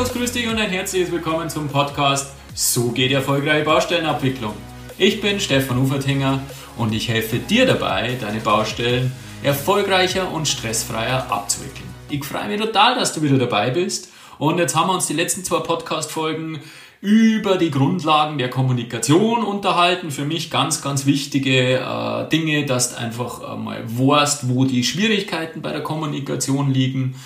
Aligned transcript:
Servus, 0.00 0.14
grüß 0.14 0.32
dich 0.32 0.48
und 0.48 0.58
ein 0.58 0.70
herzliches 0.70 1.12
Willkommen 1.12 1.50
zum 1.50 1.68
Podcast 1.68 2.32
So 2.54 2.88
geht 2.88 3.12
erfolgreiche 3.12 3.66
Baustellenabwicklung. 3.66 4.54
Ich 4.96 5.20
bin 5.20 5.38
Stefan 5.40 5.76
Ufertinger 5.76 6.40
und 6.78 6.94
ich 6.94 7.06
helfe 7.10 7.38
dir 7.38 7.66
dabei, 7.66 8.16
deine 8.18 8.40
Baustellen 8.40 9.12
erfolgreicher 9.42 10.32
und 10.32 10.48
stressfreier 10.48 11.30
abzuwickeln. 11.30 11.86
Ich 12.08 12.24
freue 12.24 12.48
mich 12.48 12.58
total, 12.58 12.94
dass 12.94 13.12
du 13.12 13.20
wieder 13.20 13.36
dabei 13.36 13.68
bist 13.68 14.10
und 14.38 14.56
jetzt 14.56 14.74
haben 14.74 14.88
wir 14.88 14.94
uns 14.94 15.06
die 15.06 15.12
letzten 15.12 15.44
zwei 15.44 15.58
Podcast-Folgen 15.58 16.60
über 17.02 17.58
die 17.58 17.70
Grundlagen 17.70 18.38
der 18.38 18.48
Kommunikation 18.48 19.42
unterhalten. 19.42 20.10
Für 20.10 20.24
mich 20.24 20.50
ganz, 20.50 20.80
ganz 20.80 21.04
wichtige 21.04 21.74
äh, 21.74 22.28
Dinge, 22.30 22.64
dass 22.64 22.94
du 22.94 23.00
einfach 23.00 23.52
äh, 23.52 23.56
mal 23.58 23.82
weißt, 23.84 24.48
wo 24.48 24.64
die 24.64 24.82
Schwierigkeiten 24.82 25.60
bei 25.60 25.72
der 25.72 25.82
Kommunikation 25.82 26.72
liegen 26.72 27.16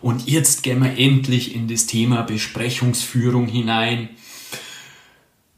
und 0.00 0.28
jetzt 0.28 0.62
gehen 0.62 0.82
wir 0.82 0.96
endlich 0.98 1.54
in 1.54 1.68
das 1.68 1.86
Thema 1.86 2.22
Besprechungsführung 2.22 3.46
hinein. 3.46 4.10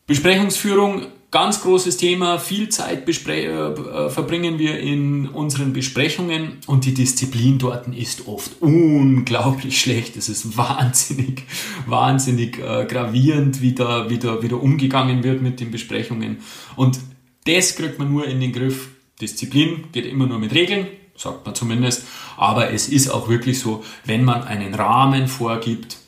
Besprechungsführung, 0.06 1.06
ganz 1.30 1.60
großes 1.62 1.96
Thema. 1.96 2.38
Viel 2.38 2.68
Zeit 2.70 3.08
äh, 3.08 4.10
verbringen 4.10 4.58
wir 4.58 4.78
in 4.80 5.28
unseren 5.28 5.72
Besprechungen 5.72 6.58
und 6.66 6.84
die 6.84 6.94
Disziplin 6.94 7.58
dort 7.58 7.86
ist 7.94 8.26
oft 8.26 8.60
unglaublich 8.60 9.80
schlecht. 9.80 10.16
Es 10.16 10.28
ist 10.28 10.56
wahnsinnig, 10.56 11.44
wahnsinnig 11.86 12.58
äh, 12.58 12.86
gravierend, 12.86 13.60
wie 13.60 13.74
da, 13.74 14.08
wie, 14.10 14.18
da, 14.18 14.42
wie 14.42 14.48
da 14.48 14.56
umgegangen 14.56 15.22
wird 15.22 15.42
mit 15.42 15.60
den 15.60 15.70
Besprechungen. 15.70 16.38
Und 16.76 16.98
das 17.44 17.76
kriegt 17.76 17.98
man 17.98 18.10
nur 18.10 18.26
in 18.26 18.40
den 18.40 18.52
Griff. 18.52 18.88
Disziplin 19.20 19.84
geht 19.92 20.06
immer 20.06 20.26
nur 20.26 20.38
mit 20.38 20.54
Regeln 20.54 20.86
sagt 21.20 21.44
man 21.44 21.54
zumindest. 21.54 22.04
Aber 22.36 22.72
es 22.72 22.88
ist 22.88 23.10
auch 23.10 23.28
wirklich 23.28 23.60
so, 23.60 23.84
wenn 24.04 24.24
man 24.24 24.44
einen 24.44 24.74
Rahmen 24.74 25.28
vorgibt 25.28 25.98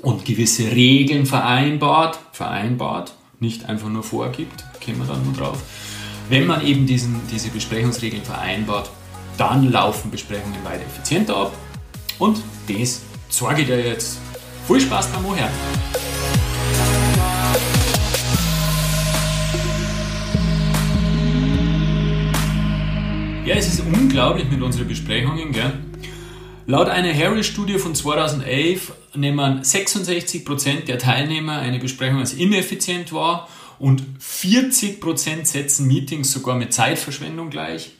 und 0.00 0.24
gewisse 0.24 0.70
Regeln 0.70 1.26
vereinbart, 1.26 2.18
vereinbart, 2.32 3.14
nicht 3.40 3.66
einfach 3.66 3.88
nur 3.88 4.02
vorgibt, 4.02 4.64
kommen 4.84 4.98
wir 4.98 5.06
dann 5.06 5.24
nur 5.24 5.34
drauf. 5.34 5.58
Wenn 6.28 6.46
man 6.46 6.64
eben 6.64 6.86
diesen, 6.86 7.20
diese 7.30 7.48
Besprechungsregeln 7.48 8.24
vereinbart, 8.24 8.90
dann 9.36 9.70
laufen 9.70 10.10
Besprechungen 10.10 10.64
weiter 10.64 10.84
effizienter 10.84 11.36
ab. 11.36 11.52
Und 12.18 12.42
das 12.68 13.02
zeige 13.28 13.62
ich 13.62 13.66
dir 13.68 13.86
jetzt. 13.86 14.18
Viel 14.66 14.80
Spaß 14.80 15.06
beim 15.08 15.24
Ohren! 15.24 16.07
Unglaublich 24.08 24.48
mit 24.48 24.62
unseren 24.62 24.88
Besprechungen. 24.88 25.52
Gell? 25.52 25.70
Laut 26.66 26.88
einer 26.88 27.12
Harris-Studie 27.12 27.78
von 27.78 27.94
2011 27.94 28.92
nehmen 29.14 29.60
66% 29.60 30.86
der 30.86 30.98
Teilnehmer 30.98 31.58
eine 31.58 31.78
Besprechung 31.78 32.18
als 32.18 32.32
ineffizient 32.32 33.12
wahr 33.12 33.50
und 33.78 34.02
40% 34.18 35.44
setzen 35.44 35.86
Meetings 35.86 36.32
sogar 36.32 36.56
mit 36.56 36.72
Zeitverschwendung 36.72 37.50
gleich. 37.50 37.90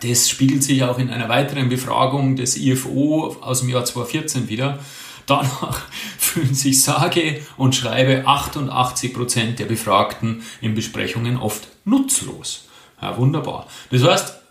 Das 0.00 0.30
spiegelt 0.30 0.62
sich 0.62 0.82
auch 0.82 0.98
in 0.98 1.10
einer 1.10 1.28
weiteren 1.28 1.68
Befragung 1.68 2.36
des 2.36 2.56
IFO 2.56 3.36
aus 3.42 3.60
dem 3.60 3.68
Jahr 3.68 3.84
2014 3.84 4.48
wieder. 4.48 4.78
Danach 5.26 5.82
fühlen 6.18 6.54
sich 6.54 6.80
sage 6.80 7.42
und 7.58 7.74
schreibe 7.74 8.26
88% 8.26 9.56
der 9.56 9.66
Befragten 9.66 10.42
in 10.62 10.74
Besprechungen 10.74 11.36
oft 11.36 11.68
nutzlos. 11.84 12.66
Ja, 13.02 13.18
wunderbar. 13.18 13.66
Das 13.90 14.02
heißt, 14.02 14.43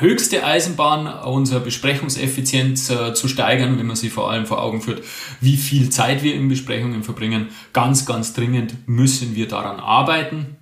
höchste 0.00 0.44
Eisenbahn, 0.44 1.06
unsere 1.24 1.60
Besprechungseffizienz 1.60 2.90
äh, 2.90 3.14
zu 3.14 3.28
steigern, 3.28 3.78
wenn 3.78 3.86
man 3.86 3.96
sich 3.96 4.12
vor 4.12 4.30
allem 4.30 4.46
vor 4.46 4.62
Augen 4.62 4.80
führt, 4.80 5.02
wie 5.40 5.56
viel 5.56 5.90
Zeit 5.90 6.22
wir 6.22 6.34
in 6.34 6.48
Besprechungen 6.48 7.02
verbringen. 7.02 7.48
Ganz, 7.72 8.06
ganz 8.06 8.32
dringend 8.34 8.88
müssen 8.88 9.34
wir 9.34 9.48
daran 9.48 9.80
arbeiten. 9.80 10.56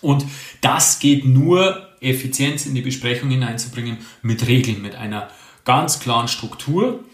Und 0.00 0.24
das 0.60 0.98
geht 0.98 1.24
nur, 1.24 1.86
Effizienz 2.00 2.64
in 2.66 2.74
die 2.74 2.80
Besprechung 2.80 3.30
hineinzubringen, 3.30 3.98
mit 4.22 4.46
Regeln, 4.46 4.80
mit 4.80 4.94
einer 4.94 5.28
ganz 5.64 6.00
klaren 6.00 6.28
Struktur. 6.28 7.04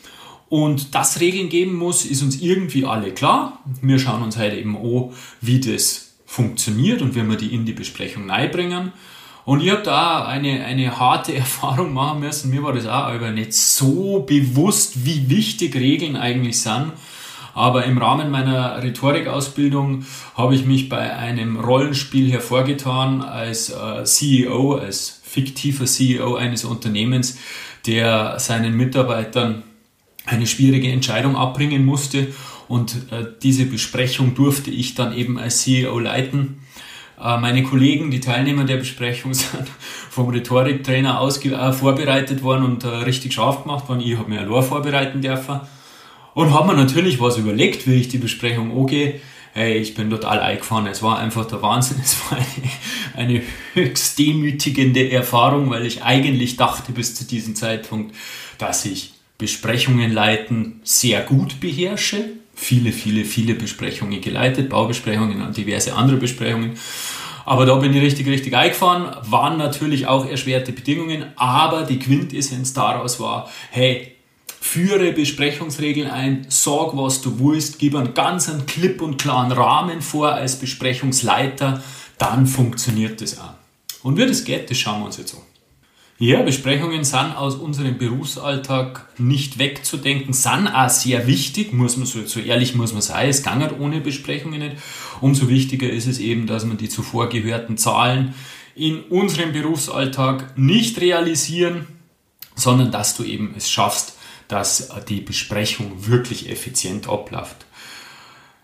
Und 0.49 0.95
dass 0.95 1.21
Regeln 1.21 1.49
geben 1.49 1.75
muss, 1.75 2.05
ist 2.05 2.23
uns 2.23 2.41
irgendwie 2.41 2.85
alle 2.85 3.13
klar. 3.13 3.65
Wir 3.83 3.99
schauen 3.99 4.23
uns 4.23 4.37
heute 4.37 4.57
eben 4.57 4.77
an, 4.77 5.13
wie 5.41 5.61
das 5.61 6.15
funktioniert 6.25 7.03
und 7.03 7.15
wie 7.15 7.23
wir 7.25 7.37
die 7.37 7.53
in 7.53 7.67
die 7.67 7.73
Besprechung 7.73 8.31
reinbringen. 8.31 8.93
Und 9.47 9.63
ich 9.63 9.71
habe 9.71 9.83
da 9.83 10.27
eine, 10.27 10.65
eine 10.65 10.99
harte 10.99 11.33
Erfahrung 11.37 11.95
machen 11.95 12.21
müssen. 12.21 12.51
Mir 12.51 12.63
war 12.63 12.75
das 12.75 12.87
auch 12.87 13.07
aber 13.07 13.31
nicht 13.31 13.55
so 13.55 14.21
bewusst, 14.21 15.07
wie 15.07 15.31
wichtig 15.31 15.77
Regeln 15.77 16.17
eigentlich 16.17 16.61
sind. 16.61 16.93
Aber 17.55 17.87
im 17.87 17.97
Rahmen 17.97 18.31
meiner 18.31 18.83
Rhetorikausbildung 18.83 20.05
habe 20.35 20.55
ich 20.55 20.67
mich 20.67 20.91
bei 20.91 21.17
einem 21.17 21.59
Rollenspiel 21.59 22.31
hervorgetan 22.31 23.23
als 23.23 23.71
äh, 23.71 24.05
CEO, 24.05 24.75
als 24.75 25.23
fiktiver 25.25 25.87
CEO 25.87 26.35
eines 26.35 26.65
Unternehmens, 26.65 27.39
der 27.87 28.39
seinen 28.41 28.77
Mitarbeitern 28.77 29.63
eine 30.27 30.47
schwierige 30.47 30.91
Entscheidung 30.91 31.37
abbringen 31.37 31.85
musste. 31.87 32.35
Und 32.69 33.13
äh, 33.13 33.25
diese 33.43 33.65
Besprechung 33.65 34.35
durfte 34.35 34.73
ich 34.73 34.97
dann 34.97 35.17
eben 35.17 35.39
als 35.39 35.63
CEO 35.63 35.99
leiten. 36.01 36.59
Äh, 37.23 37.39
meine 37.39 37.63
Kollegen, 37.63 38.11
die 38.11 38.21
Teilnehmer 38.21 38.65
der 38.65 38.77
Besprechung, 38.77 39.35
sind 39.35 39.69
vom 40.11 40.29
Rhetoriktrainer 40.29 41.21
aus 41.21 41.45
äh, 41.45 41.73
vorbereitet 41.73 42.43
worden 42.43 42.65
und 42.65 42.85
äh, 42.85 42.89
richtig 42.89 43.35
scharf 43.35 43.63
gemacht 43.63 43.89
worden. 43.89 44.01
Ich 44.01 44.17
habe 44.17 44.29
mir 44.29 44.41
allein 44.41 44.63
vorbereiten 44.63 45.23
dürfen 45.23 45.61
und 46.35 46.53
habe 46.53 46.69
mir 46.69 46.75
natürlich 46.75 47.21
was 47.21 47.39
überlegt, 47.39 47.87
wie 47.87 47.95
ich 47.95 48.09
die 48.09 48.19
Besprechung 48.19 48.77
angehe. 48.77 49.21
Hey, 49.55 49.79
ich 49.79 49.95
bin 49.95 50.11
total 50.11 50.41
eingefahren. 50.41 50.87
Es 50.87 51.03
war 51.03 51.19
einfach 51.19 51.47
der 51.47 51.63
Wahnsinn. 51.63 51.97
Es 52.05 52.19
war 52.31 52.37
eine, 52.37 53.31
eine 53.31 53.43
höchst 53.73 54.19
demütigende 54.19 55.11
Erfahrung, 55.11 55.71
weil 55.71 55.87
ich 55.87 56.03
eigentlich 56.03 56.57
dachte 56.57 56.93
bis 56.93 57.15
zu 57.15 57.25
diesem 57.25 57.55
Zeitpunkt, 57.55 58.15
dass 58.59 58.85
ich 58.85 59.15
Besprechungen 59.39 60.13
leiten 60.13 60.81
sehr 60.85 61.23
gut 61.23 61.61
beherrsche 61.61 62.37
viele, 62.57 62.91
viele, 62.91 63.25
viele 63.25 63.55
Besprechungen 63.55 64.21
geleitet, 64.21 64.71
Baubesprechungen 64.71 65.43
und 65.43 65.57
diverse 65.57 65.95
andere 65.95 66.17
Besprechungen. 66.17 66.73
Aber 67.45 67.65
da 67.65 67.77
bin 67.77 67.95
ich 67.95 68.03
richtig, 68.03 68.27
richtig 68.27 68.57
eingefahren. 68.57 69.15
Waren 69.31 69.57
natürlich 69.57 70.09
auch 70.09 70.29
erschwerte 70.29 70.73
Bedingungen, 70.73 71.27
aber 71.37 71.85
die 71.85 72.01
Quintessenz 72.01 72.73
daraus 72.73 73.21
war, 73.21 73.49
hey, 73.71 74.17
führe 74.61 75.13
Besprechungsregeln 75.13 76.11
ein, 76.11 76.47
sag, 76.49 76.97
was 76.97 77.21
du 77.21 77.39
willst, 77.39 77.79
gib 77.79 77.95
einen 77.95 78.15
ganz 78.15 78.49
einen 78.49 78.67
klipp 78.67 79.01
und 79.01 79.17
klaren 79.17 79.53
Rahmen 79.53 80.01
vor 80.03 80.33
als 80.33 80.59
Besprechungsleiter, 80.59 81.85
dann 82.19 82.49
funktioniert 82.49 83.21
das 83.21 83.39
auch. 83.39 83.55
Und 84.03 84.17
wie 84.17 84.27
das 84.27 84.45
geht, 84.45 84.69
das 84.69 84.79
schauen 84.79 85.01
wir 85.01 85.07
uns 85.07 85.19
jetzt 85.19 85.35
an. 85.35 85.56
Ja, 86.19 86.41
Besprechungen 86.41 87.05
sind 87.05 87.37
aus 87.37 87.57
unserem 87.57 87.99
Berufsalltag 87.99 89.07
nicht 89.19 89.59
wegzudenken, 89.59 90.33
sind 90.33 90.67
auch 90.67 90.89
sehr 90.89 91.27
wichtig, 91.27 91.75
muss 91.75 91.99
man 91.99 92.07
so, 92.07 92.25
so 92.25 92.41
ehrlich 92.41 92.75
muss 92.75 92.95
man 92.95 93.03
sein, 93.03 93.29
es 93.29 93.45
halt 93.45 93.79
ohne 93.79 94.01
Besprechungen 94.01 94.61
nicht. 94.61 94.77
Umso 95.21 95.51
wichtiger 95.51 95.91
ist 95.91 96.07
es 96.07 96.19
eben, 96.19 96.47
dass 96.47 96.65
man 96.65 96.79
die 96.79 96.89
zuvor 96.89 97.29
gehörten 97.29 97.77
Zahlen 97.77 98.35
in 98.75 99.01
unserem 99.03 99.53
Berufsalltag 99.53 100.57
nicht 100.57 100.99
realisieren, 101.03 101.87
sondern 102.55 102.91
dass 102.91 103.15
du 103.15 103.23
eben 103.23 103.53
es 103.55 103.71
schaffst, 103.71 104.17
dass 104.49 104.89
die 105.11 105.21
Besprechung 105.21 106.07
wirklich 106.07 106.49
effizient 106.49 107.11
abläuft. 107.11 107.66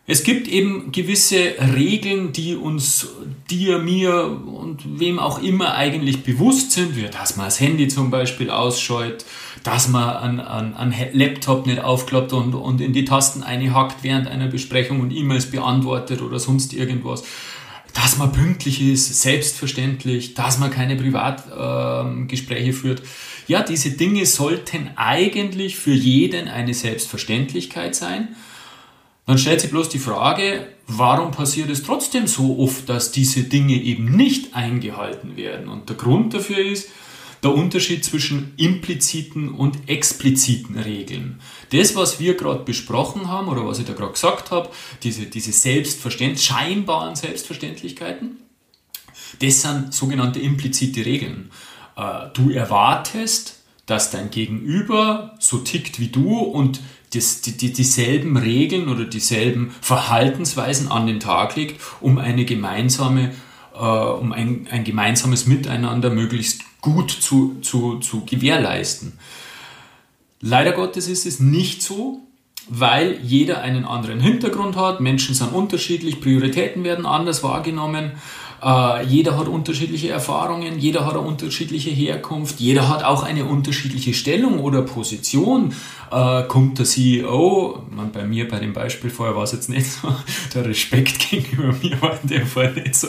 Es 0.05 0.25
gibt 0.25 0.49
eben 0.49 0.91
gewisse 0.91 1.55
Regeln, 1.77 2.33
die 2.33 2.57
uns, 2.57 3.07
dir, 3.49 3.79
mir 3.79 4.25
und 4.25 4.99
wem 4.99 5.21
auch 5.21 5.41
immer 5.41 5.75
eigentlich 5.77 6.25
bewusst 6.25 6.73
sind, 6.73 6.97
wie 6.97 7.03
dass 7.03 7.37
man 7.37 7.47
das 7.47 7.61
Handy 7.61 7.87
zum 7.87 8.11
Beispiel 8.11 8.51
ausscheut, 8.51 9.25
dass 9.63 9.89
man 9.89 10.17
einen, 10.17 10.41
einen, 10.41 10.75
einen 10.75 10.95
Laptop 11.13 11.67
nicht 11.67 11.81
aufklappt 11.81 12.33
und, 12.33 12.55
und 12.55 12.81
in 12.81 12.93
die 12.93 13.05
Tasten 13.05 13.45
einhackt 13.45 14.03
während 14.03 14.27
einer 14.27 14.49
Besprechung 14.49 15.01
und 15.01 15.13
E-Mails 15.13 15.47
beantwortet 15.53 16.21
oder 16.21 16.41
sonst 16.41 16.73
irgendwas. 16.73 17.23
Dass 17.95 18.19
man 18.19 18.33
pünktlich 18.33 18.83
ist, 18.83 19.23
selbstverständlich, 19.23 20.35
dass 20.35 20.59
man 20.59 20.73
keine 20.73 20.97
Privatgespräche 20.97 22.71
äh, 22.71 22.73
führt. 22.73 23.03
Ja, 23.47 23.63
diese 23.63 23.93
Dinge 23.93 24.27
sollten 24.27 24.91
eigentlich 24.97 25.77
für 25.77 25.93
jeden 25.93 26.49
eine 26.49 26.75
Selbstverständlichkeit 26.75 27.95
sein. 27.95 28.35
Dann 29.27 29.39
stellt 29.39 29.61
sich 29.61 29.71
bloß 29.71 29.89
die 29.89 29.99
Frage, 29.99 30.67
warum 30.87 31.31
passiert 31.31 31.71
es 31.71 31.83
trotzdem 31.83 32.27
so 32.27 32.59
oft, 32.59 32.89
dass 32.89 33.13
diese 33.13 33.45
Dinge 33.45 33.75
eben 33.75 34.17
nicht 34.17 34.55
eingehalten 34.55 35.37
werden? 35.37 35.69
Und 35.69 35.89
der 35.89 35.97
Grund 35.97 36.35
dafür 36.35 36.59
ist 36.59 36.89
der 37.43 37.55
Unterschied 37.55 38.05
zwischen 38.05 38.53
impliziten 38.57 39.53
und 39.53 39.89
expliziten 39.89 40.79
Regeln. 40.79 41.41
Das, 41.71 41.97
was 41.97 42.21
wir 42.21 42.37
gerade 42.37 42.65
besprochen 42.65 43.29
haben 43.29 43.49
oder 43.49 43.67
was 43.67 43.79
ich 43.79 43.87
da 43.87 43.95
gerade 43.95 44.13
gesagt 44.13 44.51
habe, 44.51 44.71
diese, 45.03 45.27
diese 45.27 45.53
Selbstverständ 45.53 46.39
scheinbaren 46.39 47.17
Selbstverständlichkeiten, 47.17 48.39
das 49.41 49.63
sind 49.63 49.93
sogenannte 49.93 50.39
implizite 50.39 51.05
Regeln. 51.05 51.51
Äh, 51.97 52.29
du 52.35 52.51
erwartest, 52.51 53.61
dass 53.87 54.11
dein 54.11 54.31
Gegenüber 54.31 55.35
so 55.41 55.59
tickt 55.59 55.99
wie 55.99 56.09
du 56.09 56.39
und 56.39 56.81
das, 57.15 57.41
die, 57.43 57.57
die, 57.57 57.73
dieselben 57.73 58.37
Regeln 58.37 58.89
oder 58.89 59.05
dieselben 59.05 59.75
Verhaltensweisen 59.81 60.91
an 60.91 61.07
den 61.07 61.21
Tag 61.21 61.57
legt, 61.57 61.81
um 62.01 62.19
eine 62.19 62.45
gemeinsame, 62.45 63.33
äh, 63.75 63.79
um 63.79 64.33
ein, 64.33 64.69
ein 64.71 64.85
gemeinsames 64.85 65.47
Miteinander 65.47 66.11
möglichst 66.11 66.63
gut 66.81 67.11
zu, 67.11 67.61
zu, 67.61 67.99
zu 67.99 68.25
gewährleisten. 68.25 69.19
Leider 70.41 70.73
Gottes 70.73 71.09
ist 71.09 71.27
es 71.27 71.39
nicht 71.39 71.83
so, 71.83 72.21
weil 72.69 73.21
jeder 73.23 73.63
einen 73.63 73.85
anderen 73.85 74.21
Hintergrund 74.21 74.77
hat, 74.77 75.01
Menschen 75.01 75.35
sind 75.35 75.53
unterschiedlich, 75.53 76.21
Prioritäten 76.21 76.85
werden 76.85 77.07
anders 77.07 77.43
wahrgenommen 77.43 78.13
äh, 78.63 79.05
jeder 79.05 79.37
hat 79.37 79.49
unterschiedliche 79.49 80.11
Erfahrungen, 80.11 80.79
jeder 80.79 81.05
hat 81.05 81.15
eine 81.15 81.27
unterschiedliche 81.27 81.91
Herkunft, 81.91 82.61
jeder 82.61 82.89
hat 82.89 83.03
auch 83.03 83.23
eine 83.23 83.45
unterschiedliche 83.45 84.15
Stellung 84.15 84.61
oder 84.61 84.83
Position. 84.83 85.75
Äh, 86.11 86.45
kommt 86.45 86.79
der 86.79 86.87
CEO, 86.87 87.83
man, 87.91 88.13
bei 88.13 88.25
mir 88.25 88.47
bei 88.47 88.59
dem 88.59 88.73
Beispiel 88.73 89.11
vorher 89.11 89.35
war 89.35 89.45
es 89.45 89.53
jetzt 89.53 89.69
nicht 89.69 89.87
so, 89.87 90.15
der 90.55 90.67
Respekt 90.67 91.31
gegenüber 91.31 91.75
mir 91.83 92.01
war 92.03 92.19
in 92.23 92.29
dem 92.29 92.47
Fall 92.47 92.73
nicht 92.75 92.95
so, 92.95 93.09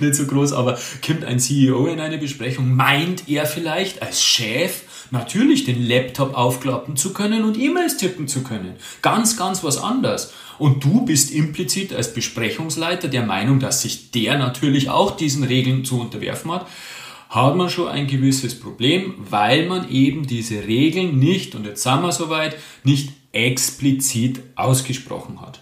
nicht 0.00 0.14
so 0.14 0.26
groß, 0.26 0.52
aber 0.52 0.78
kommt 1.06 1.24
ein 1.24 1.38
CEO 1.38 1.86
in 1.86 2.00
eine 2.00 2.18
Besprechung, 2.18 2.74
meint 2.74 3.28
er 3.28 3.46
vielleicht 3.46 4.02
als 4.02 4.22
Chef, 4.24 4.82
natürlich 5.10 5.64
den 5.64 5.86
Laptop 5.86 6.34
aufklappen 6.36 6.96
zu 6.96 7.12
können 7.12 7.44
und 7.44 7.58
E-Mails 7.58 7.98
tippen 7.98 8.28
zu 8.28 8.42
können. 8.42 8.74
Ganz, 9.02 9.36
ganz 9.36 9.62
was 9.62 9.78
anderes. 9.78 10.32
Und 10.58 10.84
du 10.84 11.04
bist 11.04 11.30
implizit 11.30 11.92
als 11.92 12.12
Besprechungsleiter 12.12 13.08
der 13.08 13.24
Meinung, 13.24 13.60
dass 13.60 13.82
sich 13.82 14.10
der 14.10 14.38
natürlich 14.38 14.90
auch 14.90 15.16
diesen 15.16 15.44
Regeln 15.44 15.84
zu 15.84 16.00
unterwerfen 16.00 16.50
hat, 16.50 16.66
hat 17.28 17.56
man 17.56 17.68
schon 17.68 17.88
ein 17.88 18.06
gewisses 18.06 18.58
Problem, 18.58 19.14
weil 19.18 19.66
man 19.66 19.90
eben 19.90 20.26
diese 20.26 20.66
Regeln 20.66 21.18
nicht, 21.18 21.54
und 21.54 21.66
jetzt 21.66 21.82
sind 21.82 22.02
wir 22.02 22.12
soweit, 22.12 22.56
nicht 22.84 23.12
explizit 23.32 24.40
ausgesprochen 24.56 25.40
hat. 25.40 25.60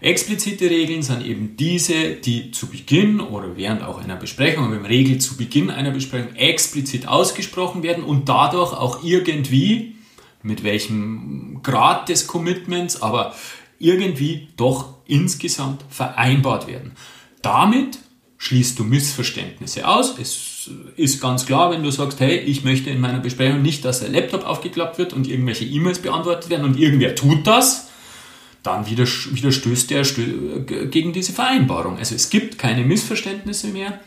Explizite 0.00 0.70
Regeln 0.70 1.02
sind 1.02 1.24
eben 1.24 1.56
diese, 1.56 2.14
die 2.14 2.50
zu 2.50 2.68
Beginn 2.68 3.20
oder 3.20 3.56
während 3.56 3.82
auch 3.82 3.98
einer 3.98 4.16
Besprechung, 4.16 4.66
aber 4.66 4.76
im 4.76 4.84
Regel 4.84 5.18
zu 5.18 5.36
Beginn 5.36 5.70
einer 5.70 5.90
Besprechung 5.90 6.36
explizit 6.36 7.08
ausgesprochen 7.08 7.82
werden 7.82 8.04
und 8.04 8.28
dadurch 8.28 8.72
auch 8.72 9.02
irgendwie, 9.02 9.96
mit 10.42 10.62
welchem 10.62 11.60
Grad 11.62 12.08
des 12.08 12.26
Commitments, 12.26 13.02
aber 13.02 13.34
irgendwie 13.78 14.48
doch 14.56 14.94
insgesamt 15.06 15.84
vereinbart 15.88 16.66
werden. 16.66 16.92
Damit 17.42 17.98
schließt 18.38 18.78
du 18.78 18.84
Missverständnisse 18.84 19.86
aus. 19.88 20.18
Es 20.18 20.70
ist 20.96 21.20
ganz 21.20 21.46
klar, 21.46 21.70
wenn 21.70 21.82
du 21.82 21.90
sagst, 21.90 22.20
hey, 22.20 22.38
ich 22.38 22.64
möchte 22.64 22.90
in 22.90 23.00
meiner 23.00 23.20
Besprechung 23.20 23.62
nicht, 23.62 23.84
dass 23.84 24.00
der 24.00 24.08
Laptop 24.08 24.44
aufgeklappt 24.44 24.98
wird 24.98 25.12
und 25.12 25.28
irgendwelche 25.28 25.64
E-Mails 25.64 26.00
beantwortet 26.00 26.50
werden 26.50 26.64
und 26.64 26.78
irgendwer 26.78 27.14
tut 27.14 27.46
das, 27.46 27.88
dann 28.62 28.84
widerstößt 28.90 29.92
er 29.92 30.02
gegen 30.02 31.12
diese 31.12 31.32
Vereinbarung. 31.32 31.98
Also 31.98 32.14
es 32.14 32.30
gibt 32.30 32.58
keine 32.58 32.84
Missverständnisse 32.84 33.68
mehr. 33.68 34.00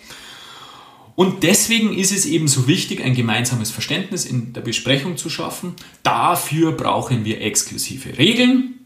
Und 1.15 1.43
deswegen 1.43 1.93
ist 1.93 2.11
es 2.11 2.25
eben 2.25 2.47
so 2.47 2.67
wichtig, 2.67 3.03
ein 3.03 3.13
gemeinsames 3.15 3.71
Verständnis 3.71 4.25
in 4.25 4.53
der 4.53 4.61
Besprechung 4.61 5.17
zu 5.17 5.29
schaffen. 5.29 5.75
Dafür 6.03 6.73
brauchen 6.73 7.25
wir 7.25 7.41
exklusive 7.41 8.17
Regeln, 8.17 8.78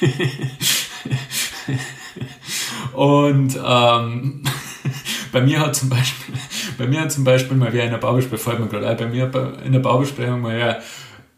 und 2.92 3.58
ähm, 3.64 4.42
bei 5.32 5.40
mir 5.40 5.60
hat 5.60 5.76
zum 5.76 5.88
Beispiel, 5.88 6.34
bei 6.78 6.86
mir 6.86 7.02
hat 7.02 7.12
zum 7.12 7.24
Beispiel 7.24 7.56
mal 7.56 7.72
wer 7.72 7.84
in 7.84 7.90
der 7.90 7.98
Baubesprechung, 7.98 8.68
gerade 8.68 9.04
bei 9.04 9.10
mir 9.10 9.30
in 9.64 9.72
der 9.72 9.80
Baubesprechung 9.80 10.40
mal 10.40 10.56
wer 10.56 10.82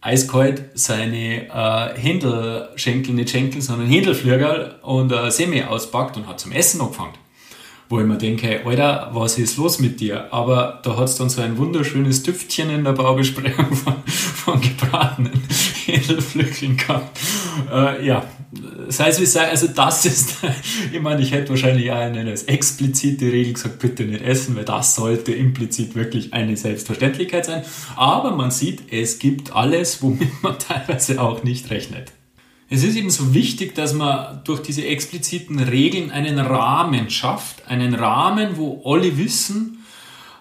eiskalt 0.01 0.71
seine 0.75 1.49
äh, 1.49 1.99
Händelschenkel, 1.99 3.15
nicht 3.15 3.31
Schenkel, 3.31 3.63
sondern 3.63 3.89
Händelflügel 3.89 4.77
und 4.83 5.13
äh, 5.13 5.31
Semi 5.31 5.63
auspackt 5.63 6.17
und 6.17 6.29
hat 6.29 6.41
zum 6.41 6.53
Essen 6.53 6.81
angefangen 6.81 7.15
wo 7.89 8.01
ich 8.01 8.07
mir 8.07 8.19
denke, 8.19 8.61
Alter, 8.67 9.11
was 9.13 9.39
ist 9.39 9.57
los 9.57 9.79
mit 9.79 10.01
dir? 10.01 10.33
Aber 10.33 10.81
da 10.83 10.97
hat 10.97 11.05
es 11.05 11.17
dann 11.17 11.31
so 11.31 11.41
ein 11.41 11.57
wunderschönes 11.57 12.23
Tüpfchen 12.23 12.71
in 12.71 12.85
der 12.85 12.93
Baubesprechung 12.93 13.67
von, 13.75 13.95
von 14.05 14.61
gebratenen 14.61 15.43
Edelflügeln 15.89 16.77
gehabt. 16.79 17.19
Äh, 17.73 18.07
ja, 18.07 18.25
sei 18.89 19.09
es 19.09 19.21
wie 19.21 19.27
sei, 19.27 19.49
also 19.49 19.69
das 19.69 20.05
ist, 20.07 20.37
ich 20.93 21.01
meine, 21.01 21.23
ich 21.23 21.33
hätte 21.33 21.51
wahrscheinlich 21.51 21.91
auch 21.91 21.97
eine 21.97 22.31
explizite 22.47 23.27
Regel 23.27 23.55
gesagt, 23.55 23.79
bitte 23.79 24.05
nicht 24.05 24.23
essen, 24.23 24.57
weil 24.57 24.65
das 24.65 24.95
sollte 24.95 25.33
implizit 25.33 25.95
wirklich 25.95 26.33
eine 26.33 26.57
Selbstverständlichkeit 26.57 27.45
sein. 27.45 27.65
Aber 27.97 28.31
man 28.31 28.51
sieht, 28.51 28.93
es 28.93 29.19
gibt 29.19 29.53
alles, 29.55 30.03
womit 30.03 30.43
man 30.43 30.59
teilweise 30.59 31.21
auch 31.21 31.43
nicht 31.45 31.71
rechnet. 31.71 32.13
Es 32.71 32.85
ist 32.85 32.97
eben 32.97 33.11
so 33.11 33.33
wichtig, 33.33 33.75
dass 33.75 33.95
man 33.95 34.43
durch 34.45 34.61
diese 34.61 34.85
expliziten 34.87 35.59
Regeln 35.59 36.11
einen 36.11 36.39
Rahmen 36.39 37.09
schafft, 37.09 37.67
einen 37.67 37.95
Rahmen, 37.95 38.59
wo 38.59 38.83
alle 38.85 39.17
wissen, 39.17 39.79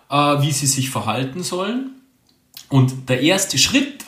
äh, 0.09 0.15
wie 0.15 0.51
sie 0.51 0.67
sich 0.67 0.89
verhalten 0.89 1.43
sollen. 1.43 1.91
Und 2.69 3.07
der 3.07 3.21
erste 3.21 3.57
Schritt, 3.57 4.06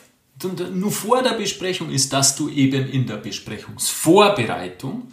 nur 0.73 0.91
vor 0.91 1.21
der 1.21 1.33
Besprechung, 1.33 1.89
ist, 1.89 2.13
dass 2.13 2.35
du 2.35 2.49
eben 2.49 2.87
in 2.87 3.05
der 3.05 3.17
Besprechungsvorbereitung 3.17 5.11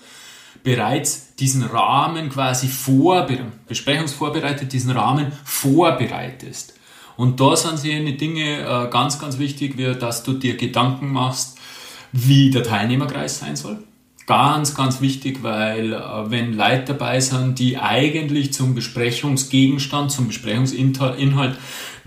bereits 0.63 1.35
diesen 1.37 1.63
Rahmen 1.63 2.29
quasi 2.29 2.69
vorbereitet, 2.69 3.67
besprechungsvorbereitet, 3.67 4.73
diesen 4.73 4.91
Rahmen 4.91 5.33
vorbereitest. 5.45 6.75
Und 7.17 7.41
da 7.41 7.57
sind 7.57 7.83
die 7.83 8.17
Dinge 8.17 8.61
äh, 8.61 8.91
ganz, 8.91 9.19
ganz 9.19 9.39
wichtig, 9.39 9.79
wie 9.79 9.95
dass 9.95 10.23
du 10.23 10.35
dir 10.35 10.57
Gedanken 10.57 11.13
machst, 11.13 11.59
wie 12.13 12.51
der 12.51 12.63
Teilnehmerkreis 12.63 13.39
sein 13.39 13.57
soll. 13.57 13.79
Ganz, 14.27 14.75
ganz 14.75 15.01
wichtig, 15.01 15.43
weil 15.43 15.93
äh, 15.93 16.31
wenn 16.31 16.53
Leute 16.53 16.95
dabei 16.95 17.21
sind, 17.21 17.59
die 17.59 17.79
eigentlich 17.79 18.53
zum 18.53 18.75
Besprechungsgegenstand, 18.75 20.11
zum 20.11 20.27
Besprechungsinhalt 20.27 21.57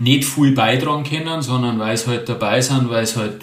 nicht 0.00 0.24
viel 0.24 0.52
beitragen 0.52 1.04
können, 1.04 1.42
sondern 1.42 1.78
weil 1.78 1.96
sie 1.96 2.08
halt 2.08 2.28
dabei 2.28 2.60
sind, 2.60 2.90
weil 2.90 3.06
sie 3.06 3.20
halt 3.20 3.42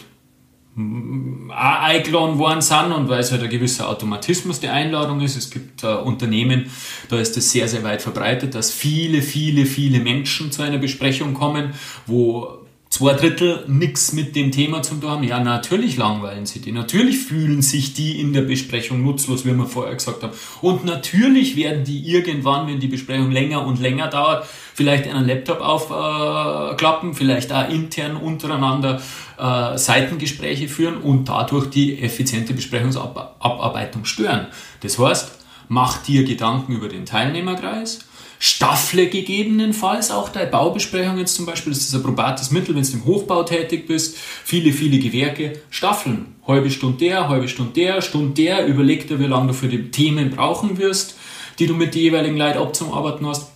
auch 1.50 1.84
eingeladen 1.84 2.38
worden 2.38 2.62
sind 2.62 2.92
und 2.92 3.10
weil 3.10 3.20
es 3.20 3.32
halt 3.32 3.42
ein 3.42 3.50
gewisser 3.50 3.90
Automatismus 3.90 4.60
der 4.60 4.74
Einladung 4.74 5.22
ist. 5.22 5.36
Es 5.36 5.50
gibt 5.50 5.84
äh, 5.84 5.88
Unternehmen, 5.88 6.70
da 7.10 7.18
ist 7.20 7.36
es 7.36 7.52
sehr, 7.52 7.68
sehr 7.68 7.84
weit 7.84 8.02
verbreitet, 8.02 8.54
dass 8.54 8.72
viele, 8.72 9.24
viele, 9.24 9.66
viele 9.66 10.00
Menschen 10.00 10.52
zu 10.52 10.62
einer 10.62 10.78
Besprechung 10.78 11.34
kommen, 11.34 11.74
wo 12.06 12.57
zwei 12.98 13.14
Drittel 13.14 13.64
nichts 13.68 14.12
mit 14.14 14.36
dem 14.36 14.52
Thema 14.52 14.82
zu 14.82 14.96
tun 14.96 15.12
haben, 15.12 15.24
ja, 15.24 15.40
natürlich 15.40 15.98
langweilen 15.98 16.48
sie 16.48 16.62
die. 16.62 16.72
Natürlich 16.72 17.20
fühlen 17.20 17.62
sich 17.62 17.94
die 17.94 18.20
in 18.20 18.34
der 18.34 18.42
Besprechung 18.42 19.04
nutzlos, 19.04 19.46
wie 19.46 19.54
wir 19.54 19.66
vorher 19.68 19.94
gesagt 19.94 20.24
haben. 20.24 20.34
Und 20.62 20.84
natürlich 20.84 21.56
werden 21.56 21.84
die 21.84 22.00
irgendwann, 22.10 22.68
wenn 22.68 22.80
die 22.80 22.88
Besprechung 22.88 23.30
länger 23.30 23.68
und 23.68 23.80
länger 23.80 24.08
dauert, 24.08 24.48
vielleicht 24.74 25.08
einen 25.08 25.28
Laptop 25.28 25.62
aufklappen, 25.62 27.12
äh, 27.12 27.14
vielleicht 27.14 27.54
auch 27.54 27.70
intern 27.70 28.16
untereinander 28.16 29.00
äh, 29.38 29.78
Seitengespräche 29.78 30.68
führen 30.68 30.98
und 30.98 31.30
dadurch 31.30 31.70
die 31.70 32.02
effiziente 32.02 32.56
Besprechungsabarbeitung 32.56 34.06
stören. 34.06 34.48
Das 34.82 34.98
heißt, 34.98 35.38
mach 35.68 36.02
dir 36.02 36.24
Gedanken 36.24 36.72
über 36.74 36.90
den 36.90 37.06
Teilnehmerkreis, 37.06 38.07
Staffle 38.40 39.08
gegebenenfalls 39.08 40.12
auch 40.12 40.30
deine 40.30 40.50
Baubesprechung 40.52 41.18
jetzt 41.18 41.36
zum 41.36 41.46
Beispiel, 41.46 41.74
das 41.74 41.82
ist 41.82 41.96
ein 41.96 42.04
probates 42.04 42.52
Mittel, 42.52 42.76
wenn 42.76 42.84
du 42.84 42.92
im 42.92 43.06
Hochbau 43.06 43.44
tätig 43.44 43.88
bist, 43.88 44.18
viele, 44.18 44.72
viele 44.72 45.00
Gewerke, 45.00 45.60
staffeln. 45.70 46.36
Halbe 46.48 46.70
Stunde 46.70 46.98
der, 47.00 47.30
halbe 47.30 47.48
Stunde 47.48 47.74
der, 47.74 48.02
Stunde 48.02 48.34
der, 48.34 48.66
überleg 48.68 49.08
dir, 49.08 49.20
wie 49.20 49.26
lange 49.26 49.48
du 49.48 49.54
für 49.54 49.68
die 49.68 49.90
Themen 49.92 50.30
brauchen 50.30 50.78
wirst, 50.78 51.18
die 51.60 51.66
du 51.66 51.74
mit 51.74 51.96
den 51.96 52.02
jeweiligen 52.04 52.38
Leuten 52.38 52.60
abzuarbeiten 52.60 53.26
hast 53.28 53.52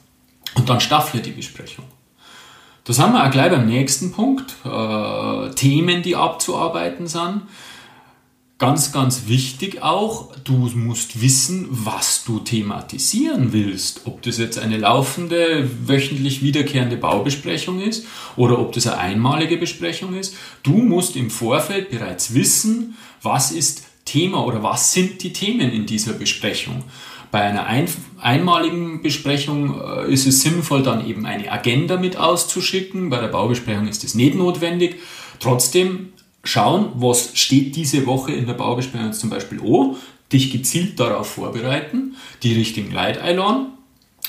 und 0.56 0.68
dann 0.68 0.82
staffle 0.82 1.22
die 1.22 1.32
Besprechung. 1.32 1.86
Da 2.84 2.94
sind 2.94 3.14
wir 3.14 3.26
auch 3.26 3.32
gleich 3.32 3.52
beim 3.52 3.68
nächsten 3.68 4.12
Punkt, 4.12 4.56
äh, 4.66 5.52
Themen, 5.52 6.02
die 6.02 6.16
abzuarbeiten 6.16 7.06
sind. 7.06 7.44
Ganz, 8.62 8.92
ganz 8.92 9.24
wichtig 9.26 9.82
auch, 9.82 10.36
du 10.44 10.54
musst 10.54 11.20
wissen, 11.20 11.66
was 11.72 12.24
du 12.26 12.38
thematisieren 12.38 13.54
willst. 13.54 14.02
Ob 14.06 14.22
das 14.22 14.38
jetzt 14.38 14.60
eine 14.60 14.78
laufende, 14.78 15.68
wöchentlich 15.88 16.44
wiederkehrende 16.44 16.96
Baubesprechung 16.96 17.82
ist 17.82 18.06
oder 18.36 18.60
ob 18.60 18.72
das 18.74 18.86
eine 18.86 19.00
einmalige 19.00 19.58
Besprechung 19.58 20.14
ist. 20.14 20.36
Du 20.62 20.74
musst 20.74 21.16
im 21.16 21.32
Vorfeld 21.32 21.90
bereits 21.90 22.36
wissen, 22.36 22.96
was 23.24 23.52
ist 23.52 23.82
Thema 24.06 24.46
oder 24.46 24.62
was 24.62 24.94
sind 24.94 25.24
die 25.24 25.34
Themen 25.34 25.72
in 25.72 25.88
dieser 25.88 26.14
Besprechung. 26.14 26.84
Bei 27.32 27.42
einer 27.42 27.66
ein, 27.66 27.88
einmaligen 28.20 29.02
Besprechung 29.02 29.82
äh, 29.82 30.14
ist 30.14 30.28
es 30.28 30.42
sinnvoll, 30.42 30.84
dann 30.84 31.08
eben 31.08 31.26
eine 31.26 31.52
Agenda 31.52 31.98
mit 31.98 32.16
auszuschicken. 32.16 33.10
Bei 33.10 33.20
der 33.20 33.30
Baubesprechung 33.30 33.88
ist 33.88 34.04
das 34.04 34.14
nicht 34.14 34.36
notwendig. 34.36 34.98
Trotzdem 35.40 36.10
schauen, 36.44 36.92
was 36.96 37.32
steht 37.38 37.76
diese 37.76 38.06
Woche 38.06 38.32
in 38.32 38.46
der 38.46 38.54
Baubesprechung 38.54 39.14
zum 39.14 39.30
Beispiel 39.30 39.60
an, 39.60 39.96
dich 40.32 40.52
gezielt 40.52 41.00
darauf 41.00 41.28
vorbereiten, 41.28 42.16
die 42.44 42.54
richtigen 42.54 42.92
Leute 42.92 43.22
einladen 43.22 43.68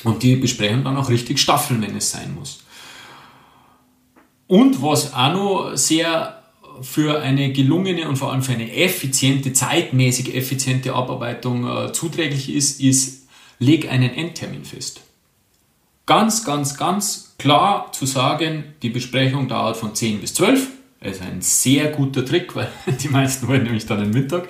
und 0.05 0.23
die 0.23 0.37
Besprechung 0.37 0.85
dann 0.85 0.97
auch 0.97 1.09
richtig 1.09 1.39
staffeln, 1.39 1.83
wenn 1.83 1.97
es 1.97 2.11
sein 2.11 2.35
muss. 2.35 2.61
Und 4.47 4.83
was 4.83 5.15
auch 5.15 5.33
noch 5.33 5.77
sehr 5.77 6.43
für 6.81 7.21
eine 7.21 7.53
gelungene 7.53 8.09
und 8.09 8.17
vor 8.17 8.33
allem 8.33 8.43
für 8.43 8.53
eine 8.53 8.75
effiziente, 8.75 9.53
zeitmäßig 9.53 10.35
effiziente 10.35 10.95
Abarbeitung 10.95 11.67
äh, 11.67 11.93
zuträglich 11.93 12.53
ist, 12.53 12.81
ist, 12.81 13.29
leg 13.59 13.91
einen 13.91 14.11
Endtermin 14.11 14.65
fest. 14.65 15.03
Ganz, 16.07 16.45
ganz, 16.45 16.77
ganz 16.77 17.35
klar 17.39 17.93
zu 17.93 18.07
sagen, 18.07 18.65
die 18.83 18.91
Besprechung 18.91 19.49
dauert 19.49 19.77
von 19.77 19.95
10 19.95 20.21
bis 20.21 20.35
12. 20.35 20.69
Ist 21.03 21.23
ein 21.23 21.41
sehr 21.41 21.89
guter 21.89 22.25
Trick, 22.25 22.55
weil 22.55 22.69
die 23.03 23.09
meisten 23.09 23.49
wollen 23.49 23.65
nämlich 23.65 23.87
dann 23.87 24.01
den 24.01 24.11
Mittag. 24.11 24.49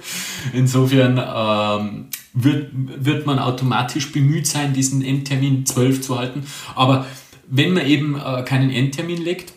Insofern 0.52 1.18
ähm, 1.18 2.08
wird, 2.34 2.70
wird 2.72 3.26
man 3.26 3.38
automatisch 3.38 4.12
bemüht 4.12 4.46
sein, 4.46 4.72
diesen 4.72 5.02
Endtermin 5.02 5.64
12 5.64 6.00
zu 6.02 6.18
halten. 6.18 6.46
Aber 6.74 7.06
wenn 7.48 7.72
man 7.72 7.86
eben 7.86 8.18
äh, 8.18 8.42
keinen 8.44 8.70
Endtermin 8.70 9.22
legt, 9.22 9.52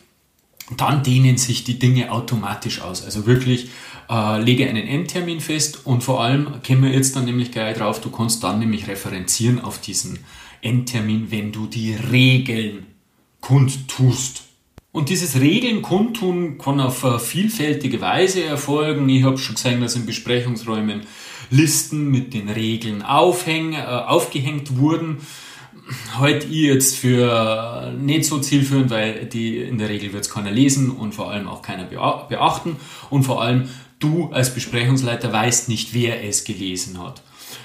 dann 0.77 1.03
dehnen 1.03 1.37
sich 1.37 1.63
die 1.63 1.79
Dinge 1.79 2.11
automatisch 2.11 2.81
aus. 2.81 3.03
Also 3.03 3.25
wirklich 3.25 3.69
äh, 4.09 4.41
lege 4.41 4.67
einen 4.67 4.87
Endtermin 4.87 5.39
fest 5.39 5.85
und 5.85 6.03
vor 6.03 6.23
allem 6.23 6.61
kommen 6.65 6.83
wir 6.83 6.91
jetzt 6.91 7.15
dann 7.15 7.25
nämlich 7.25 7.51
gleich 7.51 7.77
drauf, 7.77 8.01
du 8.01 8.09
kannst 8.09 8.43
dann 8.43 8.59
nämlich 8.59 8.87
referenzieren 8.87 9.61
auf 9.61 9.79
diesen 9.79 10.19
Endtermin, 10.61 11.29
wenn 11.29 11.51
du 11.51 11.67
die 11.67 11.93
Regeln 11.93 12.87
kundtust. 13.41 14.44
Und 14.95 15.09
dieses 15.09 15.41
Regeln 15.41 15.81
kundtun 15.81 16.57
kann 16.57 16.79
auf 16.79 17.21
vielfältige 17.21 17.99
Weise 17.99 18.45
erfolgen. 18.45 19.09
Ich 19.09 19.23
habe 19.23 19.37
schon 19.37 19.55
gesehen, 19.55 19.81
dass 19.81 19.97
in 19.97 20.05
Besprechungsräumen 20.05 21.01
Listen 21.49 22.09
mit 22.09 22.33
den 22.33 22.47
Regeln 22.47 23.01
aufhäng, 23.01 23.73
äh, 23.73 23.81
aufgehängt 23.81 24.77
wurden 24.77 25.17
halte 26.17 26.47
ich 26.47 26.61
jetzt 26.61 26.95
für 26.95 27.93
nicht 27.99 28.23
so 28.23 28.39
zielführend, 28.39 28.89
weil 28.89 29.25
die 29.25 29.57
in 29.57 29.77
der 29.77 29.89
Regel 29.89 30.13
wird 30.13 30.23
es 30.23 30.31
keiner 30.31 30.49
lesen 30.49 30.89
und 30.89 31.13
vor 31.13 31.29
allem 31.29 31.49
auch 31.49 31.61
keiner 31.61 31.83
beachten 31.83 32.77
und 33.09 33.23
vor 33.23 33.43
allem 33.43 33.67
du 33.99 34.29
als 34.31 34.53
Besprechungsleiter 34.53 35.31
weißt 35.31 35.67
nicht, 35.67 35.93
wer 35.93 36.23
es 36.23 36.45
gelesen 36.45 37.03
hat. 37.03 37.21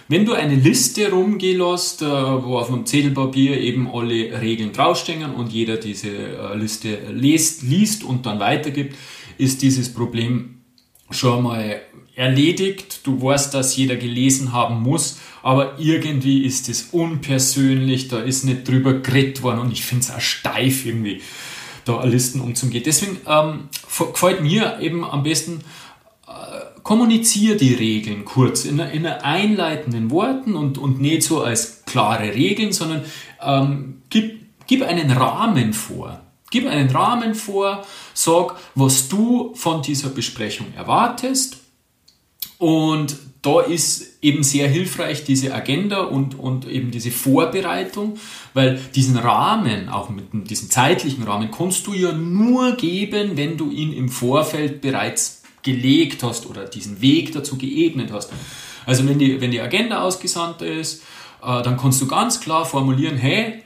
Wenn 0.08 0.24
du 0.24 0.32
eine 0.32 0.56
Liste 0.56 1.10
rumgehen 1.10 1.60
äh, 1.60 1.64
wo 1.64 2.58
auf 2.58 2.68
einem 2.68 2.84
Zettelpapier 2.84 3.60
eben 3.60 3.88
alle 3.92 4.40
Regeln 4.40 4.72
draufstehen 4.72 5.34
und 5.34 5.52
jeder 5.52 5.76
diese 5.76 6.08
äh, 6.08 6.56
Liste 6.56 6.98
liest, 7.10 7.62
liest 7.62 8.02
und 8.02 8.26
dann 8.26 8.40
weitergibt, 8.40 8.96
ist 9.38 9.62
dieses 9.62 9.94
Problem 9.94 10.62
schon 11.10 11.44
mal 11.44 11.80
erledigt. 12.14 13.00
Du 13.04 13.22
weißt, 13.22 13.54
dass 13.54 13.76
jeder 13.76 13.96
gelesen 13.96 14.52
haben 14.52 14.82
muss, 14.82 15.18
aber 15.42 15.78
irgendwie 15.78 16.44
ist 16.44 16.68
es 16.68 16.88
unpersönlich, 16.92 18.08
da 18.08 18.20
ist 18.20 18.44
nicht 18.44 18.68
drüber 18.68 18.94
geredet 18.94 19.42
worden 19.42 19.60
und 19.60 19.72
ich 19.72 19.84
finde 19.84 20.04
es 20.04 20.10
auch 20.10 20.20
steif 20.20 20.84
irgendwie, 20.84 21.22
da 21.84 22.04
Listen 22.04 22.40
umzugehen. 22.40 22.82
Deswegen 22.84 23.18
ähm, 23.26 23.68
gefällt 24.12 24.42
mir 24.42 24.78
eben 24.80 25.04
am 25.04 25.22
besten, 25.22 25.60
kommuniziere 26.90 27.54
die 27.54 27.74
Regeln 27.74 28.24
kurz 28.24 28.64
in, 28.64 28.80
in 28.80 29.06
einleitenden 29.06 30.10
Worten 30.10 30.56
und, 30.56 30.76
und 30.76 31.00
nicht 31.00 31.22
so 31.22 31.40
als 31.40 31.84
klare 31.84 32.34
Regeln, 32.34 32.72
sondern 32.72 33.04
ähm, 33.40 34.02
gib, 34.10 34.40
gib 34.66 34.82
einen 34.82 35.08
Rahmen 35.12 35.72
vor. 35.72 36.20
Gib 36.50 36.66
einen 36.66 36.90
Rahmen 36.90 37.36
vor, 37.36 37.86
sag, 38.12 38.56
was 38.74 39.08
du 39.08 39.54
von 39.54 39.82
dieser 39.82 40.08
Besprechung 40.08 40.66
erwartest 40.76 41.58
und 42.58 43.16
da 43.42 43.60
ist 43.60 44.18
eben 44.20 44.42
sehr 44.42 44.68
hilfreich 44.68 45.22
diese 45.22 45.54
Agenda 45.54 46.00
und, 46.00 46.36
und 46.36 46.66
eben 46.66 46.90
diese 46.90 47.12
Vorbereitung, 47.12 48.18
weil 48.52 48.80
diesen 48.96 49.16
Rahmen, 49.16 49.88
auch 49.88 50.10
mit 50.10 50.50
diesem 50.50 50.70
zeitlichen 50.70 51.22
Rahmen, 51.22 51.52
kannst 51.52 51.86
du 51.86 51.94
ja 51.94 52.10
nur 52.10 52.72
geben, 52.72 53.36
wenn 53.36 53.56
du 53.56 53.70
ihn 53.70 53.92
im 53.92 54.08
Vorfeld 54.08 54.80
bereits 54.80 55.39
gelegt 55.62 56.22
hast 56.22 56.46
oder 56.46 56.64
diesen 56.66 57.00
Weg 57.00 57.32
dazu 57.32 57.56
geebnet 57.56 58.10
hast. 58.12 58.30
Also 58.86 59.06
wenn 59.08 59.18
die, 59.18 59.40
wenn 59.40 59.50
die 59.50 59.60
Agenda 59.60 60.02
ausgesandt 60.02 60.62
ist, 60.62 61.02
äh, 61.42 61.62
dann 61.62 61.76
kannst 61.76 62.00
du 62.00 62.06
ganz 62.06 62.40
klar 62.40 62.64
formulieren, 62.64 63.16
hey, 63.16 63.62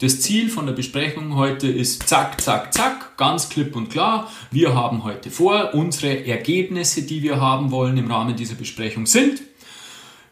das 0.00 0.20
Ziel 0.20 0.48
von 0.48 0.66
der 0.66 0.74
Besprechung 0.74 1.34
heute 1.34 1.66
ist 1.66 2.08
zack, 2.08 2.40
zack, 2.40 2.72
zack, 2.72 3.16
ganz 3.16 3.48
klipp 3.48 3.74
und 3.74 3.90
klar. 3.90 4.30
Wir 4.52 4.74
haben 4.74 5.02
heute 5.02 5.28
vor, 5.28 5.74
unsere 5.74 6.24
Ergebnisse, 6.24 7.02
die 7.02 7.24
wir 7.24 7.40
haben 7.40 7.72
wollen 7.72 7.98
im 7.98 8.08
Rahmen 8.08 8.36
dieser 8.36 8.54
Besprechung 8.54 9.06
sind. 9.06 9.42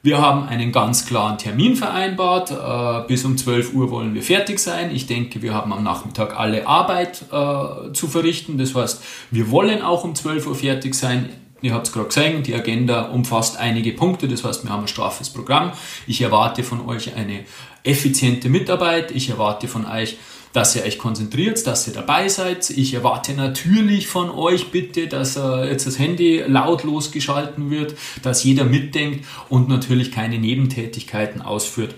Wir 0.07 0.19
haben 0.19 0.47
einen 0.47 0.71
ganz 0.71 1.05
klaren 1.05 1.37
Termin 1.37 1.75
vereinbart. 1.75 2.53
Äh, 2.53 3.09
bis 3.09 3.25
um 3.25 3.37
12 3.37 3.75
Uhr 3.75 3.91
wollen 3.91 4.15
wir 4.15 4.23
fertig 4.23 4.61
sein. 4.61 4.95
Ich 4.95 5.09
denke, 5.09 5.43
wir 5.43 5.53
haben 5.53 5.73
am 5.73 5.83
Nachmittag 5.83 6.39
alle 6.39 6.69
Arbeit 6.69 7.25
äh, 7.33 7.93
zu 7.93 8.07
verrichten. 8.07 8.57
Das 8.57 8.73
heißt, 8.73 9.03
wir 9.33 9.51
wollen 9.51 9.83
auch 9.83 10.05
um 10.05 10.15
12 10.15 10.47
Uhr 10.47 10.55
fertig 10.55 10.95
sein. 10.95 11.31
Ihr 11.61 11.75
habt 11.75 11.89
es 11.89 11.93
gerade 11.93 12.07
gesehen, 12.07 12.45
die 12.45 12.55
Agenda 12.55 13.07
umfasst 13.07 13.57
einige 13.57 13.95
Punkte, 13.95 14.29
das 14.29 14.45
heißt, 14.45 14.63
wir 14.63 14.71
haben 14.71 14.83
ein 14.83 14.89
straffes 14.89 15.29
Programm. 15.29 15.73
Ich 16.07 16.21
erwarte 16.21 16.63
von 16.63 16.87
euch 16.87 17.17
eine 17.17 17.41
effiziente 17.83 18.49
Mitarbeit. 18.49 19.11
Ich 19.11 19.29
erwarte 19.29 19.67
von 19.67 19.87
euch, 19.87 20.19
dass 20.57 20.75
ihr 20.75 20.85
euch 20.85 20.97
konzentriert, 20.97 21.67
dass 21.67 21.87
ihr 21.87 21.93
dabei 21.93 22.29
seid. 22.29 22.71
Ich 22.71 22.95
erwarte 22.95 23.35
natürlich 23.35 24.09
von 24.09 24.31
euch 24.31 24.71
bitte, 24.71 25.07
dass 25.07 25.37
äh, 25.37 25.69
jetzt 25.69 25.87
das 25.87 25.99
Handy 25.99 26.43
lautlos 26.47 27.13
geschalten 27.13 27.71
wird, 27.71 27.95
dass 28.23 28.43
jeder 28.43 28.65
mitdenkt 28.65 29.27
und 29.51 29.69
natürlich 29.69 30.11
keine 30.11 30.39
Nebentätigkeiten 30.39 31.43
ausführt. 31.43 31.95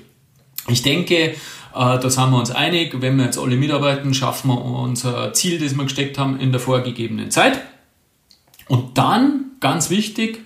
Ich 0.66 0.82
denke, 0.82 1.14
äh, 1.14 1.34
da 1.72 2.10
sind 2.10 2.30
wir 2.30 2.36
uns 2.36 2.50
einig, 2.50 3.00
wenn 3.00 3.16
wir 3.16 3.26
jetzt 3.26 3.38
alle 3.38 3.56
mitarbeiten, 3.56 4.12
schaffen 4.12 4.48
wir 4.48 4.60
unser 4.60 5.32
Ziel, 5.34 5.60
das 5.60 5.76
wir 5.76 5.84
gesteckt 5.84 6.18
haben, 6.18 6.40
in 6.40 6.50
der 6.50 6.60
vorgegebenen 6.60 7.30
Zeit. 7.30 7.60
Und 8.66 8.98
dann, 8.98 9.52
ganz 9.60 9.88
wichtig, 9.88 10.44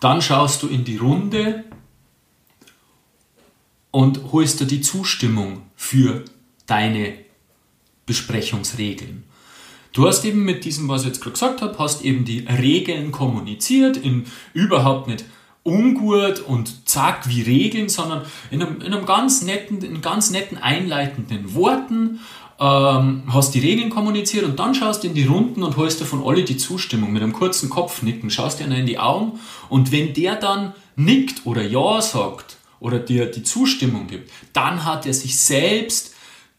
dann 0.00 0.20
schaust 0.20 0.62
du 0.62 0.68
in 0.68 0.84
die 0.84 0.98
Runde 0.98 1.64
und 3.90 4.20
holst 4.32 4.60
du 4.60 4.66
die 4.66 4.82
Zustimmung 4.82 5.62
für 5.76 6.26
deine 6.66 7.23
Besprechungsregeln. 8.06 9.24
Du 9.92 10.06
hast 10.06 10.24
eben 10.24 10.44
mit 10.44 10.64
diesem, 10.64 10.88
was 10.88 11.02
ich 11.02 11.08
jetzt 11.08 11.20
gerade 11.20 11.32
gesagt 11.32 11.62
habe, 11.62 11.78
hast 11.78 12.04
eben 12.04 12.24
die 12.24 12.40
Regeln 12.40 13.12
kommuniziert, 13.12 13.96
in 13.96 14.26
überhaupt 14.52 15.06
nicht 15.06 15.24
ungut 15.62 16.40
und 16.40 16.88
zack 16.88 17.28
wie 17.28 17.42
Regeln, 17.42 17.88
sondern 17.88 18.22
in 18.50 18.60
einem, 18.60 18.80
in 18.80 18.92
einem 18.92 19.06
ganz 19.06 19.42
netten, 19.42 19.82
in 19.82 20.00
ganz 20.02 20.30
netten 20.30 20.58
einleitenden 20.58 21.54
Worten 21.54 22.20
ähm, 22.60 23.22
hast 23.28 23.54
die 23.54 23.60
Regeln 23.60 23.88
kommuniziert 23.90 24.44
und 24.44 24.58
dann 24.58 24.74
schaust 24.74 25.04
in 25.04 25.14
die 25.14 25.24
Runden 25.24 25.62
und 25.62 25.76
holst 25.76 26.00
dir 26.00 26.04
von 26.04 26.22
alle 26.24 26.44
die 26.44 26.56
Zustimmung 26.56 27.12
mit 27.12 27.22
einem 27.22 27.32
kurzen 27.32 27.70
Kopfnicken, 27.70 28.30
schaust 28.30 28.60
dir 28.60 28.64
einer 28.64 28.78
in 28.78 28.86
die 28.86 28.98
Augen 28.98 29.38
und 29.68 29.90
wenn 29.90 30.12
der 30.12 30.36
dann 30.36 30.74
nickt 30.96 31.46
oder 31.46 31.62
Ja 31.62 32.02
sagt, 32.02 32.58
oder 32.84 32.98
dir 32.98 33.30
die 33.30 33.42
Zustimmung 33.42 34.08
gibt, 34.08 34.30
dann 34.52 34.84
hat 34.84 35.06
er 35.06 35.14
sich 35.14 35.38
selbst 35.38 36.14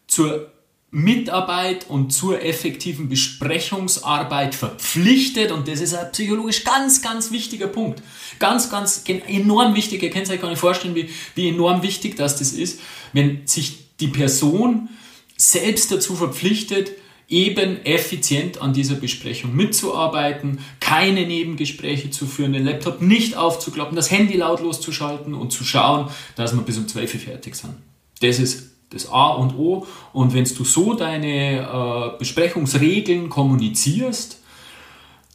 zur 0.07 0.51
Mitarbeit 0.95 1.89
und 1.89 2.11
zur 2.11 2.41
effektiven 2.41 3.09
Besprechungsarbeit 3.09 4.55
verpflichtet 4.55 5.51
und 5.51 5.67
das 5.67 5.81
ist 5.81 5.93
ein 5.93 6.09
psychologisch 6.13 6.63
ganz, 6.63 7.01
ganz 7.01 7.31
wichtiger 7.31 7.67
Punkt. 7.67 8.01
Ganz, 8.39 8.69
ganz 8.69 9.03
enorm 9.27 9.75
wichtig. 9.75 10.01
Ihr 10.03 10.09
könnt 10.09 10.29
euch 10.29 10.39
gar 10.39 10.49
nicht 10.49 10.59
vorstellen, 10.59 10.95
wie, 10.95 11.09
wie 11.35 11.49
enorm 11.49 11.83
wichtig 11.83 12.15
das, 12.15 12.39
das 12.39 12.53
ist, 12.53 12.79
wenn 13.11 13.45
sich 13.45 13.97
die 13.99 14.07
Person 14.07 14.87
selbst 15.35 15.91
dazu 15.91 16.15
verpflichtet, 16.15 16.91
eben 17.27 17.85
effizient 17.85 18.61
an 18.61 18.71
dieser 18.71 18.95
Besprechung 18.95 19.53
mitzuarbeiten, 19.53 20.59
keine 20.79 21.27
Nebengespräche 21.27 22.09
zu 22.09 22.25
führen, 22.25 22.53
den 22.53 22.63
Laptop 22.63 23.01
nicht 23.01 23.35
aufzuklappen, 23.35 23.97
das 23.97 24.11
Handy 24.11 24.37
lautlos 24.37 24.79
zu 24.79 24.93
schalten 24.93 25.33
und 25.33 25.51
zu 25.51 25.65
schauen, 25.65 26.09
dass 26.37 26.55
wir 26.55 26.61
bis 26.61 26.77
um 26.77 26.87
12 26.87 27.15
Uhr 27.15 27.19
fertig 27.19 27.55
sind. 27.55 27.73
Das 28.21 28.39
ist 28.39 28.74
das 28.95 29.11
A 29.11 29.27
und 29.27 29.55
O. 29.57 29.85
Und 30.13 30.33
wenn 30.33 30.45
du 30.45 30.63
so 30.63 30.93
deine 30.95 31.59
äh, 31.59 32.17
Besprechungsregeln 32.17 33.29
kommunizierst, 33.29 34.41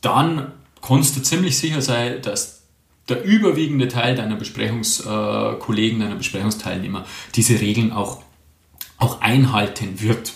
dann 0.00 0.52
kannst 0.82 1.16
du 1.16 1.22
ziemlich 1.22 1.58
sicher 1.58 1.82
sein, 1.82 2.22
dass 2.22 2.62
der 3.08 3.22
überwiegende 3.22 3.88
Teil 3.88 4.14
deiner 4.14 4.36
Besprechungskollegen, 4.36 6.00
äh, 6.00 6.04
deiner 6.04 6.16
Besprechungsteilnehmer 6.16 7.04
diese 7.34 7.60
Regeln 7.60 7.92
auch, 7.92 8.22
auch 8.98 9.20
einhalten 9.20 10.00
wird. 10.00 10.32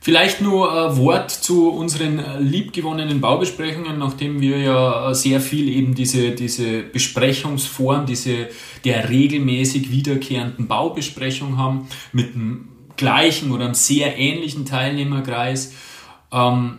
Vielleicht 0.00 0.40
nur 0.40 0.90
ein 0.90 0.96
Wort 0.96 1.30
zu 1.30 1.70
unseren 1.70 2.22
liebgewonnenen 2.40 3.20
Baubesprechungen, 3.20 3.98
nachdem 3.98 4.40
wir 4.40 4.58
ja 4.58 5.12
sehr 5.12 5.40
viel 5.40 5.68
eben 5.68 5.94
diese, 5.94 6.30
diese 6.32 6.82
Besprechungsform, 6.82 8.06
diese 8.06 8.48
der 8.84 9.08
regelmäßig 9.08 9.90
wiederkehrenden 9.90 10.68
Baubesprechung 10.68 11.58
haben, 11.58 11.88
mit 12.12 12.34
einem 12.34 12.68
gleichen 12.96 13.50
oder 13.50 13.64
einem 13.64 13.74
sehr 13.74 14.18
ähnlichen 14.18 14.64
Teilnehmerkreis. 14.64 15.72
Ähm, 16.32 16.78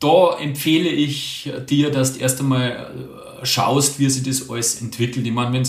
da 0.00 0.38
empfehle 0.38 0.88
ich 0.88 1.50
dir, 1.68 1.90
dass 1.90 2.14
du 2.14 2.20
erst 2.20 2.40
einmal 2.40 2.90
schaust, 3.42 3.98
wie 3.98 4.08
sich 4.08 4.22
das 4.22 4.50
alles 4.50 4.80
entwickelt. 4.80 5.26
Ich 5.26 5.32
meine, 5.32 5.52
wenn 5.52 5.62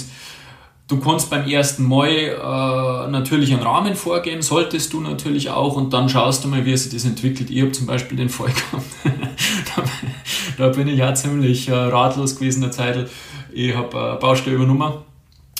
Du 0.90 0.98
kannst 0.98 1.30
beim 1.30 1.48
ersten 1.48 1.88
Mal 1.88 2.08
äh, 2.08 3.12
natürlich 3.12 3.54
einen 3.54 3.62
Rahmen 3.62 3.96
vorgeben, 3.96 4.42
solltest 4.42 4.92
du 4.92 5.02
natürlich 5.02 5.52
auch, 5.52 5.76
und 5.76 5.94
dann 5.94 6.10
schaust 6.10 6.44
du 6.44 6.48
mal, 6.48 6.66
wie 6.66 6.76
sich 6.76 6.92
das 6.92 7.06
entwickelt. 7.06 7.52
Ich 7.52 7.62
habe 7.62 7.72
zum 7.72 7.86
Beispiel 7.86 8.18
den 8.18 8.30
Fall 8.30 8.48
gehabt, 9.76 9.90
da 10.58 10.70
bin 10.70 10.88
ich 10.88 10.98
ja 10.98 11.14
ziemlich 11.14 11.70
äh, 11.70 11.76
ratlos 11.76 12.38
gewesen 12.38 12.62
der 12.62 12.72
Zeit. 12.72 13.08
Ich 13.54 13.76
habe 13.76 14.16
äh, 14.16 14.20
Baustelle 14.20 14.56
übernommen 14.56 14.94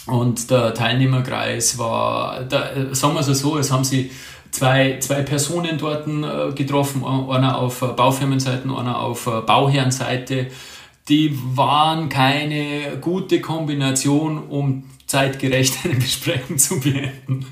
und 0.08 0.50
der 0.50 0.74
Teilnehmerkreis 0.74 1.78
war, 1.78 2.46
da, 2.46 2.72
äh, 2.72 2.96
sagen 2.96 3.14
wir 3.14 3.20
es 3.20 3.28
so, 3.28 3.60
es 3.60 3.72
haben 3.72 3.84
sie 3.84 4.10
zwei, 4.50 4.98
zwei 5.00 5.22
Personen 5.22 5.78
dort 5.78 6.08
äh, 6.08 6.56
getroffen, 6.56 7.06
einer 7.06 7.56
auf 7.56 7.82
Baufirmenseite, 7.82 8.68
einer 8.68 9.00
auf 9.00 9.26
Bauherrenseite. 9.26 10.48
Die 11.08 11.38
waren 11.56 12.10
keine 12.10 12.98
gute 13.00 13.42
Kombination, 13.42 14.40
um 14.50 14.86
zeitgerecht 15.10 15.74
eine 15.84 15.96
Besprechung 15.96 16.58
zu 16.58 16.80
beenden. 16.80 17.46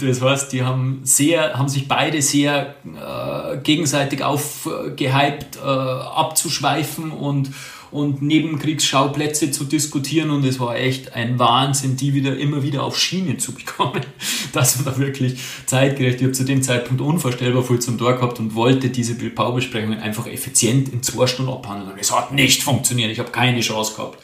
Das 0.00 0.20
heißt, 0.20 0.52
die 0.52 0.64
haben 0.64 1.00
sehr, 1.04 1.54
haben 1.54 1.68
sich 1.68 1.86
beide 1.86 2.20
sehr 2.20 2.74
äh, 2.84 3.56
gegenseitig 3.58 4.22
aufgehypt, 4.24 5.56
äh, 5.56 5.60
abzuschweifen 5.60 7.12
und 7.12 7.50
und 7.94 8.22
Nebenkriegsschauplätze 8.22 9.52
zu 9.52 9.62
diskutieren 9.62 10.30
und 10.30 10.44
es 10.44 10.58
war 10.58 10.74
echt 10.74 11.14
ein 11.14 11.38
Wahnsinn, 11.38 11.96
die 11.96 12.12
wieder 12.12 12.36
immer 12.36 12.64
wieder 12.64 12.82
auf 12.82 12.98
Schiene 12.98 13.36
zu 13.36 13.52
bekommen. 13.52 14.02
Das 14.52 14.84
war 14.84 14.98
wirklich 14.98 15.40
zeitgerecht. 15.66 16.16
Ich 16.16 16.22
habe 16.22 16.32
zu 16.32 16.44
dem 16.44 16.62
Zeitpunkt 16.62 17.00
unvorstellbar 17.00 17.62
viel 17.62 17.80
zum 17.80 17.98
Tor 17.98 18.14
gehabt 18.14 18.38
und 18.38 18.54
wollte 18.54 18.88
diese 18.88 19.14
Baubesprechungen 19.14 19.98
einfach 19.98 20.26
effizient 20.28 20.88
in 20.90 21.02
zwei 21.02 21.26
Stunden 21.26 21.52
abhandeln. 21.52 21.92
Und 21.92 21.98
es 21.98 22.12
hat 22.12 22.32
nicht 22.32 22.62
funktioniert. 22.62 23.10
Ich 23.10 23.18
habe 23.18 23.30
keine 23.30 23.60
Chance 23.60 23.94
gehabt. 23.96 24.18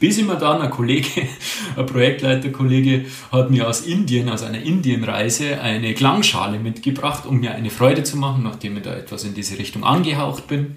Bis 0.00 0.18
immer 0.18 0.36
dann 0.36 0.60
ein 0.60 0.70
Kollege, 0.70 1.28
ein 1.76 1.86
Projektleiterkollege, 1.86 3.06
hat 3.32 3.50
mir 3.50 3.68
aus 3.68 3.82
Indien, 3.82 4.28
aus 4.28 4.42
einer 4.42 4.62
Indienreise, 4.62 5.60
eine 5.60 5.94
Klangschale 5.94 6.58
mitgebracht, 6.58 7.26
um 7.26 7.40
mir 7.40 7.54
eine 7.54 7.70
Freude 7.70 8.02
zu 8.02 8.16
machen, 8.16 8.42
nachdem 8.42 8.76
ich 8.76 8.82
da 8.82 8.94
etwas 8.94 9.24
in 9.24 9.34
diese 9.34 9.58
Richtung 9.58 9.84
angehaucht 9.84 10.46
bin. 10.46 10.76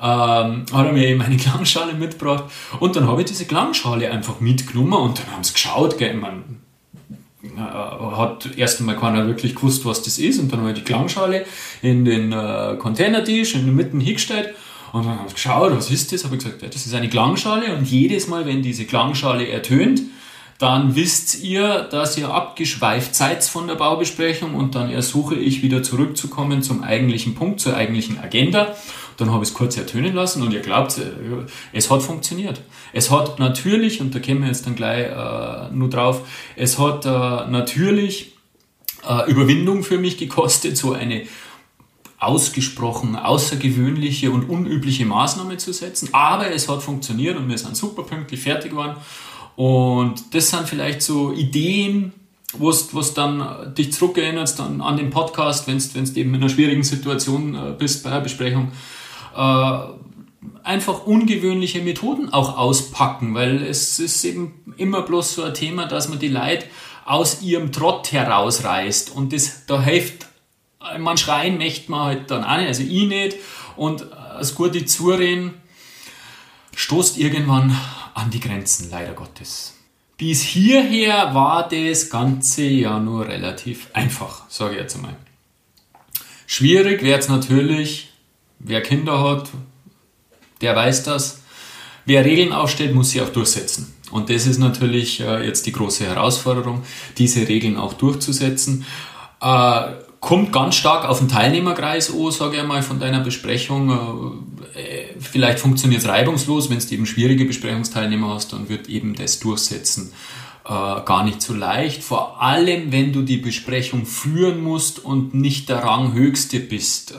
Ähm, 0.00 0.64
hat 0.72 0.86
er 0.86 0.92
mir 0.92 1.06
eben 1.06 1.22
eine 1.22 1.36
Klangschale 1.38 1.94
mitgebracht. 1.94 2.44
Und 2.80 2.96
dann 2.96 3.06
habe 3.06 3.22
ich 3.22 3.28
diese 3.28 3.44
Klangschale 3.44 4.10
einfach 4.10 4.40
mitgenommen 4.40 4.94
und 4.94 5.18
dann 5.18 5.32
haben 5.32 5.44
sie 5.44 5.52
geschaut, 5.52 5.98
gell, 5.98 6.14
man 6.14 6.62
hat 7.56 8.50
erst 8.56 8.80
einmal 8.80 8.96
keiner 8.96 9.26
wirklich 9.26 9.54
gewusst, 9.54 9.84
was 9.84 10.02
das 10.02 10.18
ist. 10.18 10.38
Und 10.38 10.52
dann 10.52 10.60
habe 10.60 10.70
ich 10.70 10.78
die 10.78 10.84
Klangschale 10.84 11.44
in 11.82 12.04
den 12.04 12.32
äh, 12.32 12.76
Containertisch 12.78 13.54
in 13.54 13.64
der 13.64 13.74
Mitte 13.74 13.96
hingestellt 13.98 14.54
und 14.92 15.06
dann 15.06 15.18
haben 15.18 15.28
sie 15.28 15.34
geschaut, 15.34 15.74
was 15.74 15.90
ist 15.90 16.12
das? 16.12 16.24
Habe 16.24 16.36
ich 16.36 16.44
gesagt, 16.44 16.62
ja, 16.62 16.68
das 16.68 16.86
ist 16.86 16.94
eine 16.94 17.08
Klangschale 17.08 17.74
und 17.74 17.86
jedes 17.86 18.28
Mal, 18.28 18.46
wenn 18.46 18.62
diese 18.62 18.84
Klangschale 18.84 19.48
ertönt, 19.48 20.02
dann 20.58 20.94
wisst 20.94 21.42
ihr, 21.42 21.88
dass 21.90 22.16
ihr 22.16 22.32
abgeschweift 22.32 23.16
seid 23.16 23.42
von 23.42 23.66
der 23.66 23.74
Baubesprechung 23.74 24.54
und 24.54 24.74
dann 24.74 24.90
ersuche 24.90 25.34
ich 25.34 25.62
wieder 25.62 25.82
zurückzukommen 25.82 26.62
zum 26.62 26.84
eigentlichen 26.84 27.34
Punkt, 27.34 27.58
zur 27.58 27.74
eigentlichen 27.74 28.20
Agenda. 28.20 28.76
Dann 29.16 29.32
habe 29.32 29.42
ich 29.42 29.50
es 29.50 29.54
kurz 29.54 29.76
ertönen 29.76 30.14
lassen 30.14 30.42
und 30.42 30.52
ihr 30.52 30.60
glaubt, 30.60 30.98
äh, 30.98 31.02
es 31.72 31.90
hat 31.90 32.02
funktioniert. 32.02 32.60
Es 32.92 33.10
hat 33.10 33.38
natürlich, 33.38 34.00
und 34.00 34.14
da 34.14 34.20
kommen 34.20 34.42
wir 34.42 34.48
jetzt 34.48 34.66
dann 34.66 34.76
gleich 34.76 35.06
äh, 35.06 35.74
nur 35.74 35.90
drauf, 35.90 36.22
es 36.54 36.78
hat 36.78 37.06
äh, 37.06 37.08
natürlich 37.08 38.36
äh, 39.08 39.30
Überwindung 39.30 39.82
für 39.82 39.98
mich 39.98 40.16
gekostet, 40.16 40.76
so 40.76 40.92
eine 40.92 41.22
ausgesprochen 42.22 43.16
außergewöhnliche 43.16 44.30
und 44.30 44.48
unübliche 44.48 45.04
Maßnahme 45.04 45.56
zu 45.56 45.72
setzen. 45.72 46.10
Aber 46.12 46.52
es 46.52 46.68
hat 46.68 46.82
funktioniert 46.82 47.36
und 47.36 47.48
wir 47.48 47.58
sind 47.58 47.76
super 47.76 48.04
pünktlich 48.04 48.40
fertig 48.40 48.70
geworden. 48.70 48.96
Und 49.56 50.34
das 50.34 50.50
sind 50.50 50.68
vielleicht 50.68 51.02
so 51.02 51.32
Ideen, 51.32 52.12
wo 52.54 52.70
du 52.70 53.02
dann 53.14 53.74
dich 53.74 53.92
zurückerinnerst 53.92 54.60
an, 54.60 54.80
an 54.80 54.96
den 54.96 55.10
Podcast, 55.10 55.66
wenn 55.66 55.78
du 55.78 56.20
eben 56.20 56.34
in 56.34 56.42
einer 56.42 56.48
schwierigen 56.48 56.84
Situation 56.84 57.54
äh, 57.54 57.74
bist 57.76 58.04
bei 58.04 58.10
einer 58.10 58.20
Besprechung. 58.20 58.72
Äh, 59.36 59.78
einfach 60.62 61.06
ungewöhnliche 61.06 61.82
Methoden 61.82 62.32
auch 62.32 62.56
auspacken, 62.56 63.34
weil 63.34 63.62
es 63.62 63.98
ist 63.98 64.24
eben 64.24 64.74
immer 64.76 65.02
bloß 65.02 65.34
so 65.34 65.42
ein 65.42 65.54
Thema, 65.54 65.86
dass 65.86 66.08
man 66.08 66.18
die 66.18 66.28
Leute 66.28 66.66
aus 67.04 67.42
ihrem 67.42 67.72
Trott 67.72 68.12
herausreißt 68.12 69.14
und 69.14 69.32
das, 69.32 69.66
da 69.66 69.82
hilft, 69.82 70.26
man 70.98 71.16
schreien 71.16 71.58
möchte 71.58 71.90
man 71.90 72.04
halt 72.04 72.30
dann 72.30 72.44
auch 72.44 72.56
nicht, 72.56 72.68
also 72.68 72.82
ich 72.82 73.06
nicht 73.06 73.36
und 73.76 74.06
das 74.38 74.54
gute 74.54 74.84
Zureden 74.84 75.54
stoßt 76.74 77.18
irgendwann 77.18 77.76
an 78.14 78.30
die 78.30 78.40
Grenzen, 78.40 78.90
leider 78.90 79.12
Gottes. 79.12 79.74
Bis 80.16 80.42
hierher 80.42 81.34
war 81.34 81.68
das 81.68 82.10
Ganze 82.10 82.62
ja 82.62 82.98
nur 82.98 83.26
relativ 83.26 83.88
einfach, 83.92 84.48
sage 84.48 84.74
ich 84.74 84.80
jetzt 84.80 84.96
einmal. 84.96 85.16
Schwierig 86.46 87.02
wird 87.02 87.20
es 87.20 87.28
natürlich, 87.28 88.12
wer 88.58 88.82
Kinder 88.82 89.22
hat, 89.22 89.48
der 90.60 90.76
weiß 90.76 91.02
das. 91.04 91.40
Wer 92.04 92.24
Regeln 92.24 92.52
aufstellt, 92.52 92.94
muss 92.94 93.10
sie 93.10 93.20
auch 93.20 93.28
durchsetzen. 93.28 93.94
Und 94.10 94.28
das 94.28 94.46
ist 94.46 94.58
natürlich 94.58 95.20
äh, 95.20 95.46
jetzt 95.46 95.66
die 95.66 95.72
große 95.72 96.04
Herausforderung, 96.04 96.82
diese 97.16 97.48
Regeln 97.48 97.76
auch 97.76 97.94
durchzusetzen. 97.94 98.84
Äh, 99.40 99.92
kommt 100.22 100.52
ganz 100.52 100.76
stark 100.76 101.06
auf 101.06 101.18
den 101.18 101.28
Teilnehmerkreis 101.28 102.14
an, 102.14 102.30
sage 102.30 102.58
ich 102.58 102.62
mal, 102.62 102.82
von 102.82 103.00
deiner 103.00 103.20
Besprechung. 103.20 103.90
Äh, 104.72 105.18
vielleicht 105.18 105.58
funktioniert 105.58 106.00
es 106.00 106.08
reibungslos, 106.08 106.70
wenn 106.70 106.78
du 106.78 106.86
eben 106.94 107.06
schwierige 107.06 107.44
Besprechungsteilnehmer 107.44 108.28
hast, 108.28 108.52
dann 108.52 108.68
wird 108.68 108.88
eben 108.88 109.14
das 109.14 109.40
Durchsetzen 109.40 110.12
äh, 110.64 110.68
gar 110.68 111.24
nicht 111.24 111.42
so 111.42 111.54
leicht. 111.54 112.04
Vor 112.04 112.40
allem, 112.40 112.92
wenn 112.92 113.12
du 113.12 113.22
die 113.22 113.38
Besprechung 113.38 114.06
führen 114.06 114.62
musst 114.62 115.04
und 115.04 115.34
nicht 115.34 115.68
der 115.68 115.82
Ranghöchste 115.82 116.60
bist. 116.60 117.10
Äh, 117.10 117.16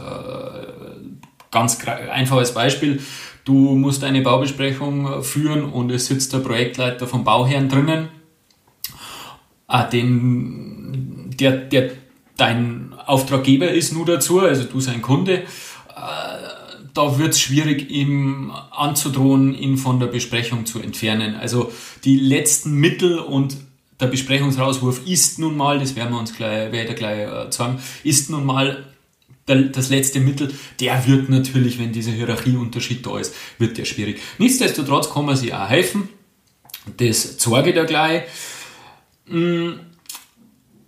ganz 1.52 1.86
einfaches 1.86 2.54
Beispiel. 2.54 3.02
Du 3.44 3.76
musst 3.76 4.06
eine 4.06 4.22
Baubesprechung 4.22 5.22
führen 5.24 5.66
und 5.66 5.92
es 5.92 6.08
sitzt 6.08 6.32
der 6.32 6.40
Projektleiter 6.40 7.06
vom 7.06 7.26
Bauherrn 7.26 7.68
drinnen. 7.68 8.08
Äh, 9.68 9.90
den, 9.90 11.36
der, 11.38 11.52
der 11.52 12.03
dein 12.38 12.94
Auftraggeber 13.06 13.70
ist 13.70 13.94
nur 13.94 14.06
dazu, 14.06 14.40
also 14.40 14.64
du 14.64 14.80
sein 14.80 15.02
Kunde, 15.02 15.44
äh, 15.44 15.44
da 16.94 17.18
wird 17.18 17.34
es 17.34 17.42
schwierig, 17.42 17.90
ihm 17.90 18.52
anzudrohen, 18.72 19.56
ihn 19.56 19.78
von 19.78 20.00
der 20.00 20.08
Besprechung 20.08 20.66
zu 20.66 20.80
entfernen. 20.80 21.36
Also 21.36 21.72
die 22.04 22.18
letzten 22.18 22.76
Mittel 22.76 23.18
und 23.18 23.58
der 24.00 24.08
Besprechungsrauswurf 24.08 25.08
ist 25.08 25.40
nun 25.40 25.58
mal, 25.58 25.80
das 25.80 25.96
werden 25.96 26.14
wir 26.14 26.20
uns 26.20 26.36
gleich, 26.36 26.72
werde 26.72 26.94
gleich 26.94 27.28
äh, 27.28 27.52
sagen, 27.52 27.80
ist 28.04 28.30
nun 28.30 28.46
mal 28.46 28.86
das 29.46 29.90
letzte 29.90 30.22
Mittel, 30.22 30.54
der 30.80 31.06
wird 31.06 31.28
natürlich, 31.28 31.78
wenn 31.78 31.92
dieser 31.92 32.12
Hierarchieunterschied 32.12 33.06
da 33.06 33.20
ist, 33.20 33.36
wird 33.58 33.78
der 33.78 33.84
schwierig. 33.84 34.22
Nichtsdestotrotz 34.38 35.10
kann 35.10 35.26
man 35.26 35.36
sich 35.36 35.54
auch 35.54 35.68
helfen. 35.68 36.08
Das 36.96 37.38
zeige 37.38 37.70
ich 37.70 37.76
dir 37.76 37.84
gleich. 37.84 38.24
Hm 39.28 39.80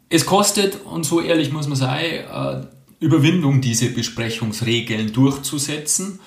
es 0.09 0.25
kostet, 0.25 0.85
und 0.85 1.05
so 1.05 1.21
ehrlich 1.21 1.51
muss 1.51 1.67
man 1.67 1.77
sein, 1.77 2.03
äh, 2.03 2.61
Überwindung, 2.99 3.61
diese 3.61 3.89
Besprechungsregeln 3.89 5.13
durchzusetzen. 5.13 6.19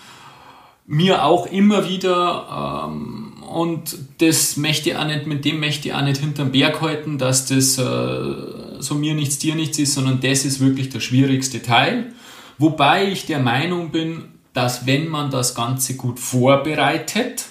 Mir 0.87 1.25
auch 1.25 1.47
immer 1.47 1.89
wieder, 1.89 2.87
ähm, 2.89 3.43
und 3.43 3.97
das 4.19 4.57
möchte 4.57 4.91
ich 4.91 4.97
auch 4.97 5.07
nicht, 5.07 5.27
mit 5.27 5.45
dem 5.45 5.61
möchte 5.61 5.89
ich 5.89 5.95
auch 5.95 6.03
nicht 6.03 6.21
hinterm 6.21 6.53
Berg 6.53 6.81
halten, 6.81 7.19
dass 7.19 7.47
das 7.47 7.79
äh, 7.79 8.81
so 8.81 8.95
mir 8.95 9.15
nichts, 9.15 9.39
dir 9.39 9.55
nichts 9.55 9.79
ist, 9.79 9.95
sondern 9.95 10.21
das 10.21 10.45
ist 10.45 10.61
wirklich 10.61 10.89
der 10.89 11.01
schwierigste 11.01 11.63
Teil. 11.63 12.13
Wobei 12.59 13.11
ich 13.11 13.27
der 13.27 13.39
Meinung 13.39 13.91
bin, 13.91 14.25
dass 14.53 14.87
wenn 14.87 15.09
man 15.09 15.31
das 15.31 15.55
Ganze 15.55 15.97
gut 15.97 16.19
vorbereitet, 16.19 17.47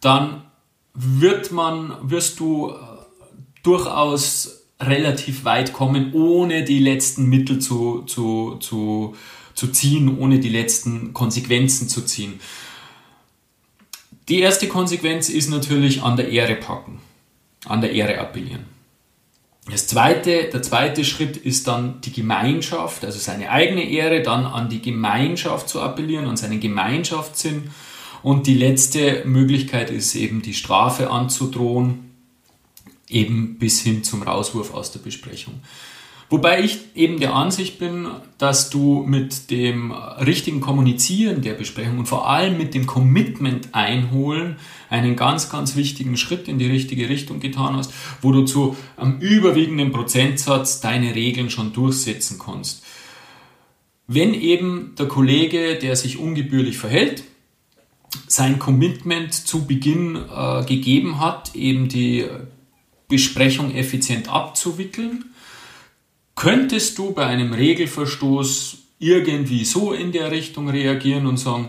dann 0.00 0.44
wird 0.94 1.52
man, 1.52 1.94
wirst 2.02 2.40
du 2.40 2.70
äh, 2.70 2.74
durchaus 3.62 4.61
relativ 4.86 5.44
weit 5.44 5.72
kommen, 5.72 6.12
ohne 6.12 6.64
die 6.64 6.78
letzten 6.78 7.26
Mittel 7.26 7.58
zu, 7.58 8.02
zu, 8.02 8.56
zu, 8.60 9.16
zu 9.54 9.68
ziehen, 9.68 10.18
ohne 10.18 10.38
die 10.38 10.48
letzten 10.48 11.12
Konsequenzen 11.12 11.88
zu 11.88 12.02
ziehen. 12.02 12.40
Die 14.28 14.40
erste 14.40 14.68
Konsequenz 14.68 15.28
ist 15.28 15.50
natürlich 15.50 16.02
an 16.02 16.16
der 16.16 16.28
Ehre 16.28 16.56
packen, 16.56 17.00
an 17.66 17.80
der 17.80 17.92
Ehre 17.92 18.18
appellieren. 18.18 18.64
Das 19.70 19.86
zweite, 19.86 20.48
der 20.52 20.62
zweite 20.62 21.04
Schritt 21.04 21.36
ist 21.36 21.68
dann 21.68 22.00
die 22.00 22.12
Gemeinschaft, 22.12 23.04
also 23.04 23.18
seine 23.18 23.50
eigene 23.50 23.88
Ehre, 23.88 24.22
dann 24.22 24.44
an 24.44 24.68
die 24.68 24.82
Gemeinschaft 24.82 25.68
zu 25.68 25.80
appellieren, 25.80 26.26
an 26.26 26.36
seinen 26.36 26.60
Gemeinschaftssinn. 26.60 27.70
Und 28.22 28.46
die 28.46 28.54
letzte 28.54 29.24
Möglichkeit 29.24 29.90
ist 29.90 30.14
eben 30.14 30.42
die 30.42 30.54
Strafe 30.54 31.10
anzudrohen, 31.10 32.11
eben 33.12 33.58
bis 33.58 33.80
hin 33.80 34.04
zum 34.04 34.22
Rauswurf 34.22 34.74
aus 34.74 34.92
der 34.92 35.00
Besprechung. 35.00 35.60
Wobei 36.32 36.64
ich 36.64 36.78
eben 36.94 37.20
der 37.20 37.34
Ansicht 37.34 37.78
bin, 37.78 38.08
dass 38.38 38.70
du 38.70 39.04
mit 39.06 39.50
dem 39.50 39.92
richtigen 39.92 40.62
Kommunizieren 40.62 41.42
der 41.42 41.52
Besprechung 41.52 41.98
und 41.98 42.06
vor 42.06 42.26
allem 42.26 42.56
mit 42.56 42.72
dem 42.72 42.86
Commitment 42.86 43.74
einholen 43.74 44.56
einen 44.88 45.14
ganz, 45.14 45.50
ganz 45.50 45.76
wichtigen 45.76 46.16
Schritt 46.16 46.48
in 46.48 46.58
die 46.58 46.68
richtige 46.68 47.10
Richtung 47.10 47.38
getan 47.38 47.76
hast, 47.76 47.92
wo 48.22 48.32
du 48.32 48.46
zu 48.46 48.76
einem 48.96 49.18
überwiegenden 49.18 49.92
Prozentsatz 49.92 50.80
deine 50.80 51.14
Regeln 51.14 51.50
schon 51.50 51.74
durchsetzen 51.74 52.38
kannst. 52.42 52.82
Wenn 54.06 54.32
eben 54.32 54.94
der 54.98 55.08
Kollege, 55.08 55.78
der 55.78 55.96
sich 55.96 56.18
ungebührlich 56.18 56.78
verhält, 56.78 57.24
sein 58.26 58.58
Commitment 58.58 59.34
zu 59.34 59.66
Beginn 59.66 60.16
äh, 60.16 60.64
gegeben 60.64 61.20
hat, 61.20 61.54
eben 61.54 61.88
die 61.88 62.24
Besprechung 63.12 63.74
effizient 63.74 64.28
abzuwickeln. 64.28 65.26
Könntest 66.34 66.96
du 66.96 67.12
bei 67.12 67.26
einem 67.26 67.52
Regelverstoß 67.52 68.78
irgendwie 68.98 69.64
so 69.64 69.92
in 69.92 70.12
der 70.12 70.30
Richtung 70.30 70.70
reagieren 70.70 71.26
und 71.26 71.36
sagen, 71.36 71.68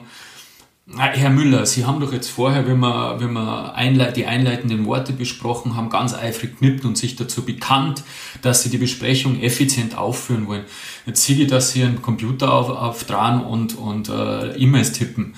Herr 0.98 1.30
Müller, 1.30 1.66
Sie 1.66 1.86
haben 1.86 2.00
doch 2.00 2.12
jetzt 2.14 2.30
vorher, 2.30 2.66
wenn 2.66 2.80
wir, 2.80 3.18
wenn 3.20 3.34
wir 3.34 3.74
einleit, 3.74 4.16
die 4.18 4.26
einleitenden 4.26 4.86
Worte 4.86 5.14
besprochen 5.14 5.76
haben, 5.76 5.90
ganz 5.90 6.14
eifrig 6.14 6.58
knippt 6.58 6.86
und 6.86 6.98
sich 6.98 7.16
dazu 7.16 7.44
bekannt, 7.44 8.04
dass 8.42 8.64
Sie 8.64 8.70
die 8.70 8.78
Besprechung 8.78 9.42
effizient 9.42 9.98
aufführen 9.98 10.48
wollen. 10.48 10.66
Jetzt 11.06 11.24
sehe 11.24 11.38
ich, 11.38 11.48
dass 11.48 11.72
Sie 11.72 11.84
einen 11.84 12.02
Computer 12.02 12.54
auf, 12.54 12.70
auf 12.70 13.04
dran 13.06 13.44
und, 13.44 13.78
und 13.78 14.10
äh, 14.10 14.56
E-Mails 14.58 14.94
tippen. 14.94 15.36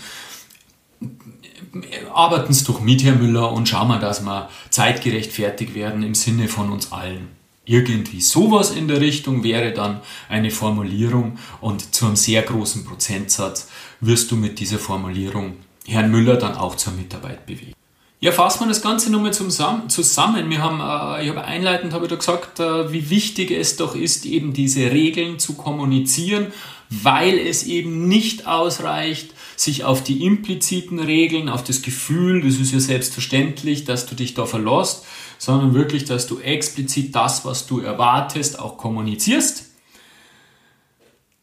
Arbeiten 2.13 2.53
Sie 2.53 2.65
doch 2.65 2.81
mit, 2.81 3.03
Herr 3.03 3.15
Müller, 3.15 3.51
und 3.51 3.67
schauen 3.67 3.89
wir, 3.89 3.99
dass 3.99 4.21
wir 4.23 4.49
zeitgerecht 4.69 5.31
fertig 5.31 5.75
werden 5.75 6.03
im 6.03 6.15
Sinne 6.15 6.47
von 6.47 6.71
uns 6.71 6.91
allen. 6.91 7.29
Irgendwie 7.65 8.21
sowas 8.21 8.71
in 8.71 8.87
der 8.87 9.01
Richtung 9.01 9.43
wäre 9.43 9.73
dann 9.73 10.01
eine 10.29 10.51
Formulierung 10.51 11.39
und 11.61 11.95
zu 11.95 12.05
einem 12.05 12.15
sehr 12.15 12.43
großen 12.43 12.85
Prozentsatz 12.85 13.69
wirst 14.01 14.29
du 14.31 14.35
mit 14.35 14.59
dieser 14.59 14.77
Formulierung 14.77 15.57
Herrn 15.87 16.11
Müller 16.11 16.37
dann 16.37 16.55
auch 16.55 16.75
zur 16.75 16.93
Mitarbeit 16.93 17.45
bewegen. 17.45 17.73
Ja, 18.19 18.31
fassen 18.31 18.61
wir 18.61 18.69
das 18.69 18.81
Ganze 18.81 19.11
nochmal 19.11 19.33
zusammen. 19.33 20.49
Wir 20.49 20.61
haben, 20.61 20.79
äh, 20.79 21.23
ich 21.23 21.29
habe 21.29 21.43
einleitend 21.43 21.93
habe 21.93 22.05
ich 22.05 22.09
da 22.09 22.15
gesagt, 22.15 22.59
äh, 22.59 22.91
wie 22.91 23.09
wichtig 23.09 23.51
es 23.51 23.75
doch 23.75 23.95
ist, 23.95 24.25
eben 24.25 24.53
diese 24.53 24.91
Regeln 24.91 25.37
zu 25.37 25.53
kommunizieren, 25.53 26.47
weil 26.89 27.37
es 27.37 27.63
eben 27.63 28.07
nicht 28.07 28.47
ausreicht, 28.47 29.34
sich 29.55 29.83
auf 29.83 30.03
die 30.03 30.25
impliziten 30.25 30.99
Regeln, 30.99 31.49
auf 31.49 31.63
das 31.63 31.81
Gefühl, 31.81 32.41
das 32.41 32.59
ist 32.59 32.73
ja 32.73 32.79
selbstverständlich, 32.79 33.85
dass 33.85 34.05
du 34.05 34.15
dich 34.15 34.33
da 34.33 34.45
verlässt, 34.45 35.05
sondern 35.37 35.73
wirklich, 35.73 36.05
dass 36.05 36.27
du 36.27 36.39
explizit 36.39 37.15
das, 37.15 37.45
was 37.45 37.67
du 37.67 37.79
erwartest, 37.79 38.59
auch 38.59 38.77
kommunizierst. 38.77 39.65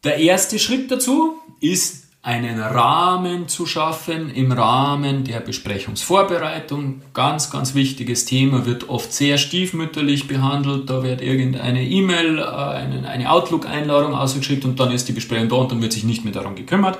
Der 0.03 0.17
erste 0.17 0.59
Schritt 0.59 0.91
dazu 0.91 1.37
ist, 1.59 2.03
einen 2.21 2.61
Rahmen 2.61 3.49
zu 3.49 3.65
schaffen 3.65 4.33
im 4.33 4.53
Rahmen 4.53 5.25
der 5.25 5.41
Besprechungsvorbereitung. 5.41 7.01
Ganz, 7.13 7.51
ganz 7.51 7.75
wichtiges 7.75 8.23
Thema, 8.23 8.65
wird 8.65 8.87
oft 8.87 9.11
sehr 9.11 9.37
stiefmütterlich 9.37 10.25
behandelt. 10.29 10.89
Da 10.89 11.03
wird 11.03 11.21
irgendeine 11.21 11.83
E-Mail, 11.83 12.39
äh, 12.39 12.43
eine 12.43 13.29
Outlook-Einladung 13.29 14.15
ausgeschickt 14.15 14.63
und 14.63 14.79
dann 14.79 14.91
ist 14.91 15.09
die 15.09 15.13
Besprechung 15.13 15.49
da 15.49 15.57
und 15.57 15.71
dann 15.73 15.81
wird 15.81 15.91
sich 15.91 16.05
nicht 16.05 16.23
mehr 16.23 16.33
darum 16.33 16.55
gekümmert 16.55 16.97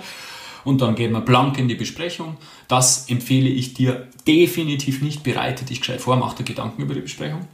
und 0.64 0.82
dann 0.82 0.96
gehen 0.96 1.12
wir 1.12 1.22
blank 1.22 1.58
in 1.58 1.68
die 1.68 1.76
Besprechung. 1.76 2.38
Das 2.68 3.10
empfehle 3.10 3.50
ich 3.50 3.74
dir 3.74 4.08
definitiv 4.28 5.02
nicht. 5.02 5.24
Bereite 5.24 5.66
dich 5.66 5.80
gescheit 5.80 6.02
vor, 6.02 6.16
mach 6.16 6.34
dir 6.34 6.44
Gedanken 6.44 6.82
über 6.82 6.94
die 6.94 7.02
Besprechung. 7.02 7.48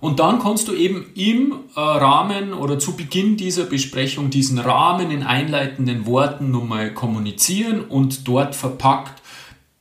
Und 0.00 0.18
dann 0.18 0.38
kannst 0.38 0.68
du 0.68 0.72
eben 0.72 1.06
im 1.14 1.52
äh, 1.76 1.80
Rahmen 1.80 2.54
oder 2.54 2.78
zu 2.78 2.96
Beginn 2.96 3.36
dieser 3.36 3.64
Besprechung 3.64 4.30
diesen 4.30 4.58
Rahmen 4.58 5.10
in 5.10 5.22
einleitenden 5.22 6.06
Worten 6.06 6.50
nochmal 6.50 6.94
kommunizieren 6.94 7.82
und 7.82 8.26
dort 8.26 8.54
verpackt 8.54 9.20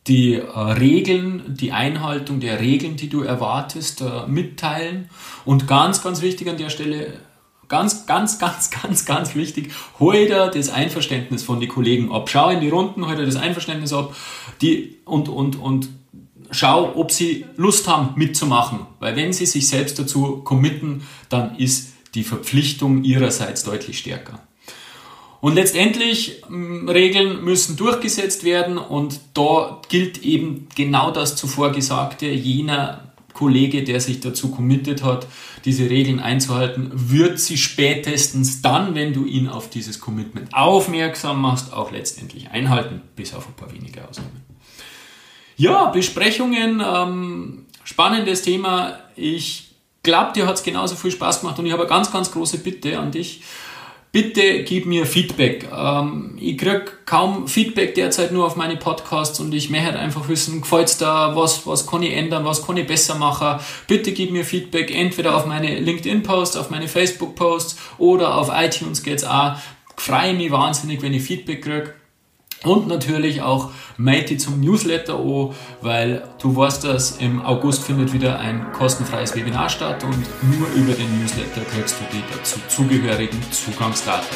die 0.08 0.34
äh, 0.34 0.42
Regeln, 0.42 1.56
die 1.56 1.72
Einhaltung 1.72 2.42
der 2.42 2.60
Regeln, 2.60 2.98
die 2.98 3.08
du 3.08 3.22
erwartest, 3.22 4.02
äh, 4.02 4.28
mitteilen. 4.28 5.10
Und 5.46 5.68
ganz, 5.68 6.04
ganz 6.04 6.22
wichtig 6.22 6.50
an 6.50 6.58
der 6.58 6.70
Stelle, 6.70 7.14
Ganz, 7.70 8.08
ganz, 8.08 8.40
ganz, 8.40 8.72
ganz, 8.72 9.06
ganz 9.06 9.36
wichtig. 9.36 9.72
Hol 10.00 10.26
dir 10.26 10.48
das 10.48 10.70
Einverständnis 10.70 11.44
von 11.44 11.60
den 11.60 11.70
Kollegen 11.70 12.12
ab. 12.12 12.30
Schau 12.30 12.50
in 12.50 12.62
die 12.62 12.70
Runden, 12.70 13.08
hol 13.08 13.16
dir 13.16 13.26
das 13.26 13.36
Einverständnis 13.36 13.94
ab 13.94 14.16
die, 14.62 14.98
und, 15.06 15.30
und, 15.30 15.56
und 15.56 15.90
schau, 16.52 16.96
ob 16.96 17.12
sie 17.12 17.46
Lust 17.56 17.88
haben 17.88 18.14
mitzumachen. 18.16 18.80
Weil 19.00 19.16
wenn 19.16 19.34
sie 19.34 19.46
sich 19.46 19.68
selbst 19.68 20.00
dazu 20.00 20.38
committen, 20.44 21.04
dann 21.30 21.56
ist 21.58 21.94
die 22.16 22.24
Verpflichtung 22.24 23.04
ihrerseits 23.04 23.64
deutlich 23.64 24.00
stärker. 24.00 24.40
Und 25.42 25.56
letztendlich, 25.56 26.42
Regeln 26.50 27.46
müssen 27.46 27.78
durchgesetzt 27.78 28.44
werden 28.44 28.78
und 28.78 29.22
da 29.36 29.82
gilt 29.88 30.22
eben 30.24 30.68
genau 30.76 31.12
das 31.12 31.38
zuvor 31.38 31.72
Gesagte, 31.72 32.26
jener 32.26 33.09
Kollege, 33.40 33.86
der 33.86 34.02
sich 34.02 34.20
dazu 34.20 34.52
committed 34.52 35.02
hat, 35.02 35.26
diese 35.64 35.90
Regeln 35.90 36.20
einzuhalten, 36.20 36.92
wird 36.94 37.40
sie 37.40 37.58
spätestens 37.58 38.62
dann, 38.62 38.96
wenn 38.96 39.14
du 39.14 39.24
ihn 39.24 39.48
auf 39.48 39.70
dieses 39.70 40.02
Commitment 40.02 40.54
aufmerksam 40.54 41.42
machst, 41.42 41.72
auch 41.72 41.94
letztendlich 41.94 42.50
einhalten, 42.50 43.02
bis 43.16 43.34
auf 43.34 43.48
ein 43.48 43.54
paar 43.54 43.72
wenige 43.72 44.06
Ausnahmen. 44.06 44.44
Ja, 45.56 45.86
Besprechungen, 45.86 46.84
ähm, 46.86 47.66
spannendes 47.86 48.42
Thema. 48.42 49.00
Ich 49.16 49.72
glaube, 50.04 50.34
dir 50.34 50.46
hat 50.46 50.56
es 50.56 50.64
genauso 50.64 50.98
viel 50.98 51.12
Spaß 51.12 51.40
gemacht 51.40 51.58
und 51.60 51.66
ich 51.66 51.72
habe 51.72 51.84
eine 51.84 51.90
ganz, 51.90 52.12
ganz 52.12 52.32
große 52.32 52.58
Bitte 52.58 53.00
an 53.00 53.12
dich 53.12 53.42
bitte 54.12 54.64
gib 54.64 54.86
mir 54.86 55.06
Feedback. 55.06 55.68
Ähm, 55.76 56.38
ich 56.40 56.58
kriege 56.58 56.86
kaum 57.06 57.48
Feedback 57.48 57.96
derzeit 57.96 58.32
nur 58.32 58.46
auf 58.46 58.56
meine 58.56 58.78
Podcasts 58.78 59.40
und 59.40 59.54
ich 59.54 59.70
möchte 59.70 60.00
einfach 60.00 60.28
wissen, 60.30 60.62
gefällt's 60.62 60.98
da, 60.98 61.36
was, 61.36 61.66
was 61.68 61.86
kann 61.88 62.04
ich 62.04 62.14
ändern, 62.14 62.46
was 62.46 62.66
kann 62.66 62.78
ich 62.78 62.88
besser 62.88 63.16
machen. 63.16 63.60
Bitte 63.88 64.12
gib 64.12 64.32
mir 64.32 64.46
Feedback 64.46 64.94
entweder 64.96 65.36
auf 65.36 65.46
meine 65.46 65.80
LinkedIn-Posts, 65.80 66.58
auf 66.58 66.70
meine 66.70 66.88
Facebook-Posts 66.88 67.80
oder 67.98 68.38
auf 68.38 68.50
iTunes 68.54 69.04
geht's 69.04 69.24
auch. 69.24 69.56
Freue 69.98 70.34
mich 70.34 70.52
wahnsinnig, 70.52 71.02
wenn 71.02 71.14
ich 71.14 71.24
Feedback 71.24 71.62
kriege. 71.62 71.94
Und 72.66 72.88
natürlich 72.88 73.42
auch 73.42 73.72
melde 73.96 74.36
zum 74.36 74.60
Newsletter 74.60 75.18
an, 75.18 75.56
weil 75.82 76.28
du 76.42 76.54
weißt, 76.54 76.84
dass 76.84 77.12
im 77.18 77.42
August 77.42 77.84
findet 77.84 78.12
wieder 78.12 78.38
ein 78.38 78.74
kostenfreies 78.74 79.34
Webinar 79.34 79.70
statt 79.70 80.04
und 80.04 80.26
nur 80.58 80.68
über 80.76 80.92
den 80.92 81.22
Newsletter 81.22 81.62
kriegst 81.74 81.96
du 82.00 82.04
die 82.12 82.22
dazu 82.36 82.60
zugehörigen 82.68 83.40
Zugangsdaten. 83.52 84.28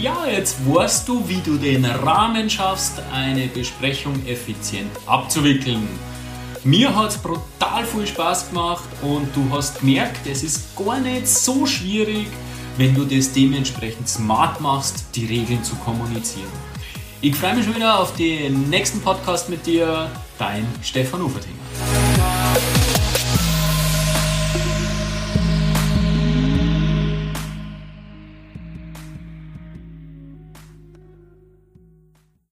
Ja, 0.00 0.26
jetzt 0.30 0.58
weißt 0.64 1.08
du, 1.08 1.28
wie 1.28 1.40
du 1.40 1.56
den 1.56 1.84
Rahmen 1.84 2.48
schaffst, 2.48 3.02
eine 3.12 3.48
Besprechung 3.48 4.14
effizient 4.26 4.92
abzuwickeln. 5.06 5.88
Mir 6.62 6.94
hat 6.94 7.10
es 7.10 7.18
brutal 7.18 7.84
viel 7.84 8.06
Spaß 8.06 8.50
gemacht 8.50 8.84
und 9.02 9.34
du 9.34 9.44
hast 9.50 9.80
gemerkt, 9.80 10.24
es 10.30 10.44
ist 10.44 10.76
gar 10.76 11.00
nicht 11.00 11.26
so 11.26 11.66
schwierig, 11.66 12.28
wenn 12.76 12.94
du 12.94 13.04
das 13.04 13.32
dementsprechend 13.32 14.08
smart 14.08 14.60
machst, 14.60 15.04
die 15.14 15.26
Regeln 15.26 15.62
zu 15.62 15.74
kommunizieren. 15.76 16.50
Ich 17.20 17.36
freue 17.36 17.54
mich 17.54 17.64
schon 17.64 17.76
wieder 17.76 18.00
auf 18.00 18.16
den 18.16 18.68
nächsten 18.68 19.00
Podcast 19.00 19.48
mit 19.48 19.64
dir, 19.66 20.10
dein 20.38 20.66
Stefan 20.82 21.22
Ufertinger. 21.22 22.01